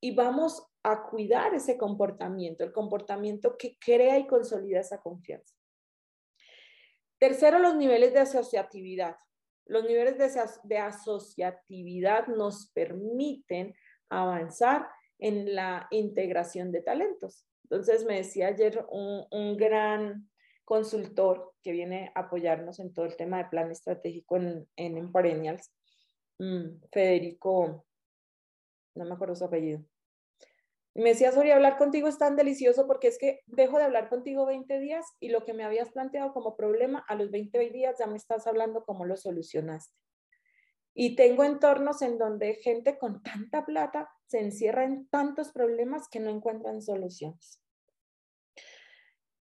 y 0.00 0.14
vamos 0.14 0.64
a 0.82 1.08
cuidar 1.08 1.54
ese 1.54 1.76
comportamiento, 1.76 2.64
el 2.64 2.72
comportamiento 2.72 3.56
que 3.58 3.76
crea 3.78 4.18
y 4.18 4.26
consolida 4.26 4.80
esa 4.80 5.00
confianza. 5.00 5.54
Tercero, 7.18 7.58
los 7.58 7.74
niveles 7.74 8.12
de 8.12 8.20
asociatividad. 8.20 9.16
Los 9.68 9.84
niveles 9.84 10.16
de, 10.64 10.78
asociatividad 10.78 12.26
nos 12.26 12.70
permiten 12.72 13.74
avanzar 14.08 14.88
en 15.18 15.54
la 15.54 15.86
integración 15.90 16.72
de 16.72 16.82
talentos. 16.82 17.46
Entonces, 17.64 18.04
me 18.06 18.16
decía 18.16 18.48
ayer 18.48 18.84
un, 18.90 19.56
gran 19.56 20.28
consultor 20.64 21.54
que 21.62 21.72
viene 21.72 22.10
a 22.14 22.20
apoyarnos 22.20 22.80
en 22.80 22.92
todo 22.92 23.04
el 23.04 23.16
tema 23.16 23.38
de 23.38 23.50
plan 23.50 23.70
estratégico 23.70 24.36
en, 24.36 24.66
en 24.76 25.12
mm, 26.38 26.80
Federico, 26.90 27.86
no 28.94 29.04
me 29.04 29.14
acuerdo 29.14 29.34
su 29.34 29.44
apellido, 29.44 29.84
me 30.94 31.10
decía, 31.10 31.32
Soria, 31.32 31.54
hablar 31.54 31.76
contigo 31.76 32.08
es 32.08 32.18
tan 32.18 32.36
delicioso 32.36 32.86
porque 32.86 33.08
es 33.08 33.18
que 33.18 33.40
dejo 33.46 33.78
de 33.78 33.84
hablar 33.84 34.08
contigo 34.08 34.46
20 34.46 34.78
días 34.80 35.04
y 35.20 35.28
lo 35.28 35.44
que 35.44 35.54
me 35.54 35.64
habías 35.64 35.90
planteado 35.90 36.32
como 36.32 36.56
problema, 36.56 37.04
a 37.08 37.14
los 37.14 37.30
20 37.30 37.70
días 37.70 37.96
ya 37.98 38.06
me 38.06 38.16
estás 38.16 38.46
hablando 38.46 38.84
cómo 38.84 39.04
lo 39.04 39.16
solucionaste. 39.16 39.94
Y 40.94 41.14
tengo 41.14 41.44
entornos 41.44 42.02
en 42.02 42.18
donde 42.18 42.54
gente 42.54 42.98
con 42.98 43.22
tanta 43.22 43.64
plata 43.64 44.10
se 44.26 44.40
encierra 44.40 44.84
en 44.84 45.08
tantos 45.08 45.52
problemas 45.52 46.08
que 46.08 46.20
no 46.20 46.30
encuentran 46.30 46.82
soluciones. 46.82 47.62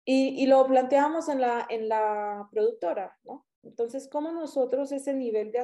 Y, 0.05 0.41
y 0.43 0.47
lo 0.47 0.65
planteamos 0.67 1.29
en 1.29 1.41
la, 1.41 1.67
en 1.69 1.89
la 1.89 2.49
productora, 2.53 3.17
¿no? 3.25 3.47
Entonces, 3.67 4.09
¿cómo 4.09 4.31
nosotros 4.31 4.93
ese 4.93 5.13
nivel 5.13 5.51
de 5.51 5.63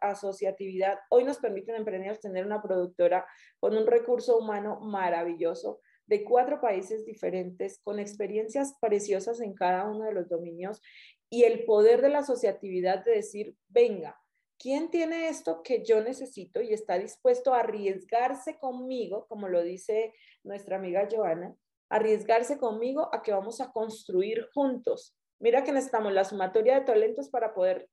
asociatividad 0.00 0.98
hoy 1.10 1.24
nos 1.24 1.38
permite 1.38 1.74
emprender 1.74 2.18
tener 2.18 2.46
una 2.46 2.62
productora 2.62 3.26
con 3.58 3.76
un 3.76 3.86
recurso 3.86 4.38
humano 4.38 4.78
maravilloso 4.80 5.80
de 6.06 6.22
cuatro 6.24 6.60
países 6.60 7.04
diferentes, 7.04 7.80
con 7.82 7.98
experiencias 7.98 8.76
preciosas 8.80 9.40
en 9.40 9.54
cada 9.54 9.90
uno 9.90 10.04
de 10.04 10.12
los 10.12 10.28
dominios 10.28 10.80
y 11.28 11.42
el 11.42 11.64
poder 11.64 12.00
de 12.00 12.10
la 12.10 12.20
asociatividad 12.20 13.04
de 13.04 13.16
decir, 13.16 13.56
venga, 13.68 14.16
¿quién 14.56 14.90
tiene 14.90 15.28
esto 15.28 15.62
que 15.64 15.84
yo 15.84 16.00
necesito 16.02 16.60
y 16.60 16.72
está 16.72 16.96
dispuesto 16.96 17.54
a 17.54 17.60
arriesgarse 17.60 18.56
conmigo, 18.58 19.26
como 19.28 19.48
lo 19.48 19.62
dice 19.62 20.14
nuestra 20.44 20.76
amiga 20.76 21.08
Joana, 21.10 21.56
arriesgarse 21.88 22.56
conmigo 22.58 23.12
a 23.12 23.22
que 23.22 23.32
vamos 23.32 23.60
a 23.60 23.72
construir 23.72 24.46
juntos? 24.54 25.16
Mira 25.38 25.64
que 25.64 25.72
necesitamos 25.72 26.12
la 26.12 26.24
sumatoria 26.24 26.78
de 26.78 26.86
talentos 26.86 27.28
para 27.28 27.54
poder 27.54 27.88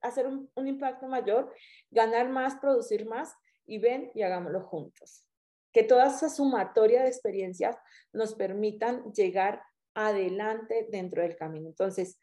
hacer 0.00 0.26
un, 0.26 0.50
impacto 0.66 1.06
mayor, 1.06 1.52
ganar 1.90 2.28
más, 2.28 2.56
producir 2.56 3.06
más 3.06 3.34
y 3.66 3.78
ven 3.78 4.10
y 4.14 4.22
hagámoslo 4.22 4.62
juntos. 4.62 5.24
Que 5.72 5.82
toda 5.82 6.06
esa 6.06 6.28
sumatoria 6.28 7.02
de 7.02 7.08
experiencias 7.08 7.76
nos 8.12 8.34
permitan 8.34 9.12
llegar 9.12 9.62
adelante 9.94 10.86
dentro 10.90 11.22
del 11.22 11.36
camino. 11.36 11.68
Entonces, 11.68 12.18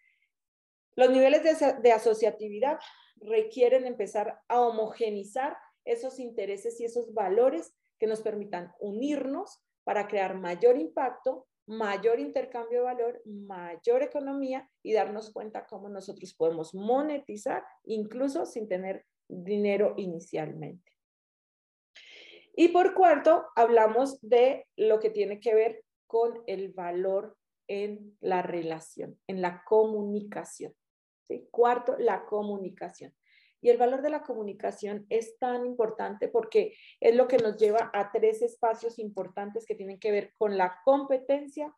los 0.95 1.09
niveles 1.09 1.43
de, 1.81 1.91
asociatividad 1.91 2.79
requieren 3.17 3.85
empezar 3.85 4.41
a 4.47 4.61
homogenizar 4.61 5.57
esos 5.83 6.19
intereses 6.19 6.79
y 6.79 6.85
esos 6.85 7.13
valores 7.13 7.73
que 7.99 8.07
nos 8.07 8.21
permitan 8.21 8.73
unirnos 8.79 9.61
para 9.83 10.07
crear 10.07 10.35
mayor 10.35 10.77
impacto, 10.77 11.47
mayor 11.67 12.19
intercambio 12.19 12.79
de 12.79 12.85
valor, 12.85 13.21
mayor 13.25 14.03
economía 14.03 14.69
y 14.83 14.93
darnos 14.93 15.31
cuenta 15.31 15.65
cómo 15.65 15.89
nosotros 15.89 16.33
podemos 16.33 16.73
monetizar 16.73 17.63
incluso 17.83 18.45
sin 18.45 18.67
tener 18.67 19.05
dinero 19.27 19.93
inicialmente. 19.97 20.91
Y 22.55 22.69
por 22.69 22.93
cuarto, 22.93 23.45
hablamos 23.55 24.19
de 24.21 24.65
lo 24.77 24.99
que 24.99 25.09
tiene 25.09 25.39
que 25.39 25.53
ver 25.53 25.83
con 26.07 26.41
el 26.47 26.71
valor 26.71 27.37
en 27.67 28.15
la 28.21 28.41
relación, 28.41 29.19
en 29.27 29.41
la 29.41 29.63
comunicación. 29.65 30.73
Cuarto, 31.51 31.95
la 31.97 32.25
comunicación. 32.25 33.13
Y 33.61 33.69
el 33.69 33.77
valor 33.77 34.01
de 34.01 34.09
la 34.09 34.23
comunicación 34.23 35.05
es 35.09 35.37
tan 35.39 35.65
importante 35.65 36.27
porque 36.27 36.75
es 36.99 37.15
lo 37.15 37.27
que 37.27 37.37
nos 37.37 37.57
lleva 37.57 37.89
a 37.93 38.11
tres 38.11 38.41
espacios 38.41 38.99
importantes 38.99 39.65
que 39.65 39.75
tienen 39.75 39.99
que 39.99 40.11
ver 40.11 40.33
con 40.37 40.57
la 40.57 40.79
competencia, 40.83 41.75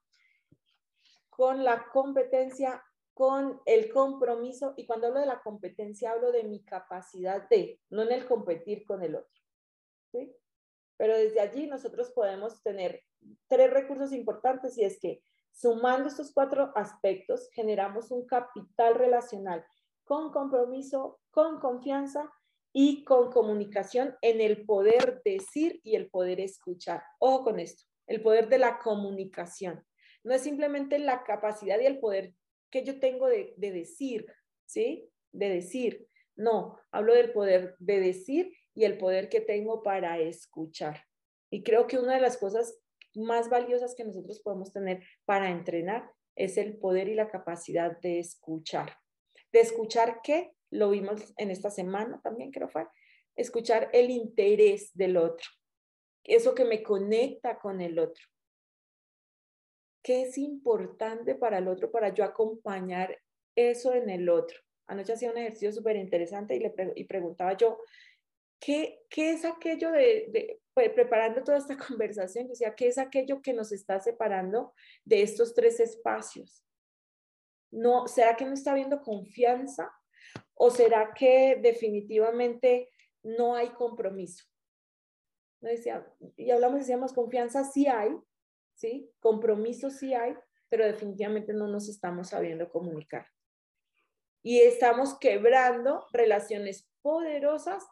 con 1.29 1.63
la 1.63 1.87
competencia, 1.91 2.83
con 3.13 3.61
el 3.65 3.91
compromiso. 3.91 4.73
Y 4.75 4.85
cuando 4.85 5.07
hablo 5.07 5.19
de 5.19 5.27
la 5.27 5.41
competencia, 5.41 6.11
hablo 6.11 6.31
de 6.31 6.43
mi 6.43 6.63
capacidad 6.63 7.47
de, 7.49 7.79
no 7.89 8.03
en 8.03 8.11
el 8.11 8.25
competir 8.25 8.85
con 8.85 9.03
el 9.03 9.15
otro. 9.15 9.41
Pero 10.97 11.15
desde 11.15 11.39
allí 11.39 11.67
nosotros 11.67 12.11
podemos 12.11 12.63
tener 12.63 13.03
tres 13.47 13.71
recursos 13.71 14.11
importantes 14.13 14.77
y 14.77 14.83
es 14.83 14.99
que 14.99 15.21
Sumando 15.57 16.07
estos 16.07 16.31
cuatro 16.33 16.71
aspectos, 16.75 17.49
generamos 17.51 18.11
un 18.11 18.27
capital 18.27 18.93
relacional 18.93 19.65
con 20.07 20.31
compromiso, 20.31 21.19
con 21.31 21.59
confianza 21.59 22.31
y 22.73 23.03
con 23.03 23.29
comunicación 23.29 24.15
en 24.21 24.39
el 24.39 24.65
poder 24.65 25.21
decir 25.23 25.81
y 25.83 25.95
el 25.95 26.09
poder 26.09 26.39
escuchar. 26.39 27.03
Ojo 27.19 27.43
con 27.43 27.59
esto, 27.59 27.83
el 28.07 28.21
poder 28.21 28.47
de 28.47 28.57
la 28.57 28.79
comunicación. 28.79 29.85
No 30.23 30.33
es 30.33 30.41
simplemente 30.41 30.97
la 30.97 31.23
capacidad 31.23 31.79
y 31.79 31.85
el 31.85 31.99
poder 31.99 32.33
que 32.71 32.85
yo 32.85 32.99
tengo 32.99 33.27
de, 33.27 33.53
de 33.57 33.71
decir, 33.71 34.25
¿sí? 34.65 35.09
De 35.33 35.49
decir. 35.49 36.07
No, 36.35 36.79
hablo 36.91 37.13
del 37.13 37.33
poder 37.33 37.75
de 37.79 37.99
decir 37.99 38.53
y 38.73 38.85
el 38.85 38.97
poder 38.97 39.27
que 39.27 39.41
tengo 39.41 39.83
para 39.83 40.19
escuchar. 40.19 41.03
Y 41.49 41.63
creo 41.63 41.87
que 41.87 41.97
una 41.97 42.15
de 42.15 42.21
las 42.21 42.37
cosas 42.37 42.79
más 43.13 43.49
valiosas 43.49 43.93
que 43.95 44.05
nosotros 44.05 44.39
podemos 44.41 44.71
tener 44.71 45.03
para 45.25 45.49
entrenar 45.49 46.09
es 46.35 46.57
el 46.57 46.77
poder 46.77 47.09
y 47.09 47.15
la 47.15 47.29
capacidad 47.29 47.99
de 47.99 48.19
escuchar. 48.19 48.95
De 49.51 49.59
escuchar 49.59 50.19
qué, 50.23 50.51
lo 50.69 50.89
vimos 50.89 51.33
en 51.37 51.51
esta 51.51 51.69
semana 51.69 52.19
también, 52.21 52.51
creo 52.51 52.67
fue, 52.69 52.87
escuchar 53.35 53.89
el 53.93 54.09
interés 54.09 54.91
del 54.93 55.17
otro, 55.17 55.47
eso 56.23 56.53
que 56.53 56.65
me 56.65 56.83
conecta 56.83 57.57
con 57.57 57.81
el 57.81 57.99
otro. 57.99 58.23
¿Qué 60.03 60.23
es 60.23 60.37
importante 60.37 61.35
para 61.35 61.57
el 61.57 61.67
otro 61.67 61.91
para 61.91 62.13
yo 62.13 62.23
acompañar 62.23 63.17
eso 63.55 63.93
en 63.93 64.09
el 64.09 64.29
otro? 64.29 64.57
Anoche 64.87 65.13
hacía 65.13 65.31
un 65.31 65.37
ejercicio 65.37 65.71
súper 65.71 65.97
interesante 65.97 66.55
y 66.55 66.59
le 66.59 66.73
y 66.95 67.03
preguntaba 67.03 67.55
yo, 67.57 67.77
¿qué, 68.59 68.99
¿qué, 69.09 69.31
es 69.31 69.45
aquello 69.45 69.91
de, 69.91 70.59
pues, 70.73 70.91
preparando 70.91 71.43
toda 71.43 71.57
esta 71.57 71.77
conversación, 71.87 72.47
decía, 72.47 72.73
¿qué 72.75 72.87
es 72.87 72.97
aquello 72.97 73.41
que 73.41 73.53
nos 73.53 73.71
está 73.71 73.99
separando 73.99 74.73
de 75.03 75.21
estos 75.21 75.53
tres 75.53 75.79
espacios? 75.79 76.63
No, 77.71 78.07
¿Será 78.07 78.35
que 78.35 78.45
no 78.45 78.53
está 78.53 78.71
habiendo 78.71 79.01
confianza? 79.01 79.91
¿O 80.53 80.71
será 80.71 81.13
que 81.13 81.59
definitivamente 81.61 82.91
no 83.23 83.55
hay 83.55 83.69
compromiso? 83.69 84.45
Decía, 85.59 86.05
y 86.35 86.51
hablamos, 86.51 86.79
decíamos, 86.79 87.13
confianza 87.13 87.63
sí 87.63 87.87
hay, 87.87 88.11
¿sí? 88.75 89.11
Compromiso 89.19 89.89
sí 89.89 90.13
hay, 90.13 90.35
pero 90.69 90.85
definitivamente 90.85 91.53
no 91.53 91.67
nos 91.67 91.89
estamos 91.89 92.29
sabiendo 92.29 92.69
comunicar. 92.69 93.27
Y 94.43 94.59
estamos 94.61 95.17
quebrando 95.19 96.05
relaciones 96.11 96.89
poderosas 97.01 97.83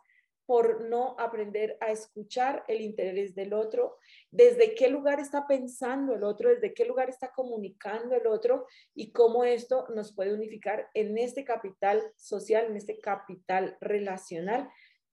por 0.46 0.88
no 0.90 1.16
aprender 1.20 1.78
a 1.82 1.92
escuchar 1.92 2.64
el 2.68 2.82
interés 2.82 3.36
del 3.36 3.54
otro, 3.54 3.98
desde 4.32 4.76
qué 4.76 4.90
lugar 4.90 5.20
está 5.20 5.48
pensando 5.48 6.14
el 6.14 6.24
otro, 6.24 6.50
desde 6.50 6.74
qué 6.74 6.86
lugar 6.86 7.10
está 7.10 7.32
comunicando 7.32 8.16
el 8.16 8.28
otro 8.28 8.68
y 8.94 9.12
cómo 9.12 9.44
esto 9.44 9.88
nos 9.96 10.14
puede 10.14 10.34
unificar 10.34 10.90
en 10.94 11.18
este 11.18 11.44
capital 11.44 12.02
social, 12.16 12.66
en 12.66 12.78
este 12.78 13.00
capital 13.00 13.78
relacional 13.82 14.70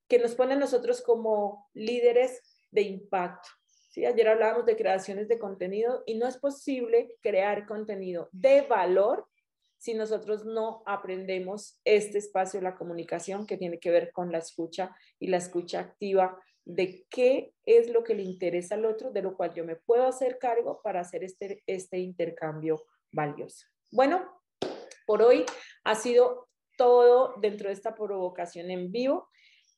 que 0.07 0.19
nos 0.19 0.35
pone 0.35 0.53
a 0.53 0.57
nosotros 0.57 1.01
como 1.01 1.69
líderes 1.73 2.41
de 2.71 2.81
impacto. 2.81 3.49
¿sí? 3.89 4.05
Ayer 4.05 4.27
hablábamos 4.27 4.65
de 4.65 4.75
creaciones 4.75 5.27
de 5.27 5.39
contenido 5.39 6.03
y 6.05 6.15
no 6.15 6.27
es 6.27 6.37
posible 6.37 7.15
crear 7.21 7.65
contenido 7.65 8.29
de 8.31 8.61
valor 8.61 9.27
si 9.83 9.93
nosotros 9.93 10.45
no 10.45 10.81
aprendemos 10.85 11.81
este 11.83 12.17
espacio 12.17 12.61
de 12.61 12.63
la 12.63 12.77
comunicación 12.77 13.45
que 13.45 13.57
tiene 13.57 13.79
que 13.79 13.91
ver 13.91 14.13
con 14.13 14.31
la 14.31 14.37
escucha 14.37 14.95
y 15.19 15.27
la 15.27 15.35
escucha 15.35 15.81
activa 15.81 16.41
de 16.63 17.05
qué 17.09 17.53
es 17.65 17.89
lo 17.89 18.01
que 18.01 18.15
le 18.15 18.23
interesa 18.23 18.75
al 18.75 18.85
otro, 18.85 19.11
de 19.11 19.21
lo 19.21 19.35
cual 19.35 19.53
yo 19.53 19.65
me 19.65 19.75
puedo 19.75 20.07
hacer 20.07 20.39
cargo 20.39 20.79
para 20.81 21.01
hacer 21.01 21.25
este, 21.25 21.63
este 21.67 21.99
intercambio 21.99 22.85
valioso. 23.11 23.67
Bueno, 23.91 24.25
por 25.05 25.21
hoy 25.21 25.43
ha 25.83 25.95
sido 25.95 26.47
todo 26.77 27.33
dentro 27.41 27.67
de 27.67 27.73
esta 27.73 27.93
provocación 27.93 28.71
en 28.71 28.89
vivo 28.89 29.27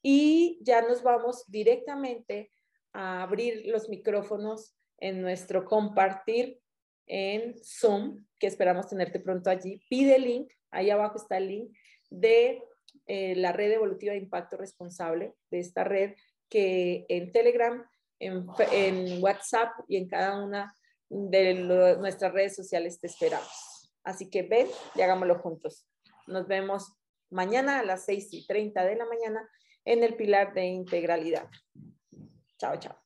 y 0.03 0.59
ya 0.61 0.83
nos 0.83 1.01
vamos 1.01 1.45
directamente 1.47 2.51
a 2.93 3.23
abrir 3.23 3.63
los 3.65 3.89
micrófonos 3.89 4.77
en 4.99 5.23
nuestro 5.23 5.65
compartir 5.65 6.61
en 7.07 7.55
Zoom, 7.63 8.25
que 8.39 8.47
esperamos 8.47 8.89
tenerte 8.89 9.19
pronto 9.19 9.49
allí. 9.49 9.81
Pide 9.89 10.15
el 10.15 10.23
link, 10.23 10.51
ahí 10.71 10.89
abajo 10.89 11.17
está 11.17 11.37
el 11.37 11.47
link 11.47 11.77
de 12.09 12.63
eh, 13.07 13.35
la 13.35 13.51
red 13.51 13.71
evolutiva 13.71 14.13
de 14.13 14.19
impacto 14.19 14.57
responsable, 14.57 15.33
de 15.51 15.59
esta 15.59 15.83
red 15.83 16.15
que 16.49 17.05
en 17.09 17.31
Telegram, 17.31 17.85
en, 18.19 18.47
WhatsApp 19.21 19.71
y 19.87 19.97
en 19.97 20.07
cada 20.07 20.43
una 20.43 20.73
de 21.09 21.53
nuestras 21.99 22.31
redes 22.31 22.55
sociales 22.55 22.99
te 22.99 23.07
esperamos. 23.07 23.91
Así 24.03 24.29
que 24.29 24.43
ven 24.43 24.67
y 24.95 25.01
hagámoslo 25.01 25.39
juntos. 25.39 25.87
Nos 26.27 26.47
vemos 26.47 26.93
mañana 27.29 27.79
a 27.79 27.83
las 27.83 28.05
6 28.05 28.29
y 28.33 28.47
30 28.47 28.85
de 28.85 28.95
la 28.95 29.05
mañana 29.05 29.47
en 29.83 30.03
el 30.03 30.15
pilar 30.15 30.53
de 30.53 30.65
integralidad. 30.65 31.49
Chao, 32.57 32.77
chao. 32.79 32.97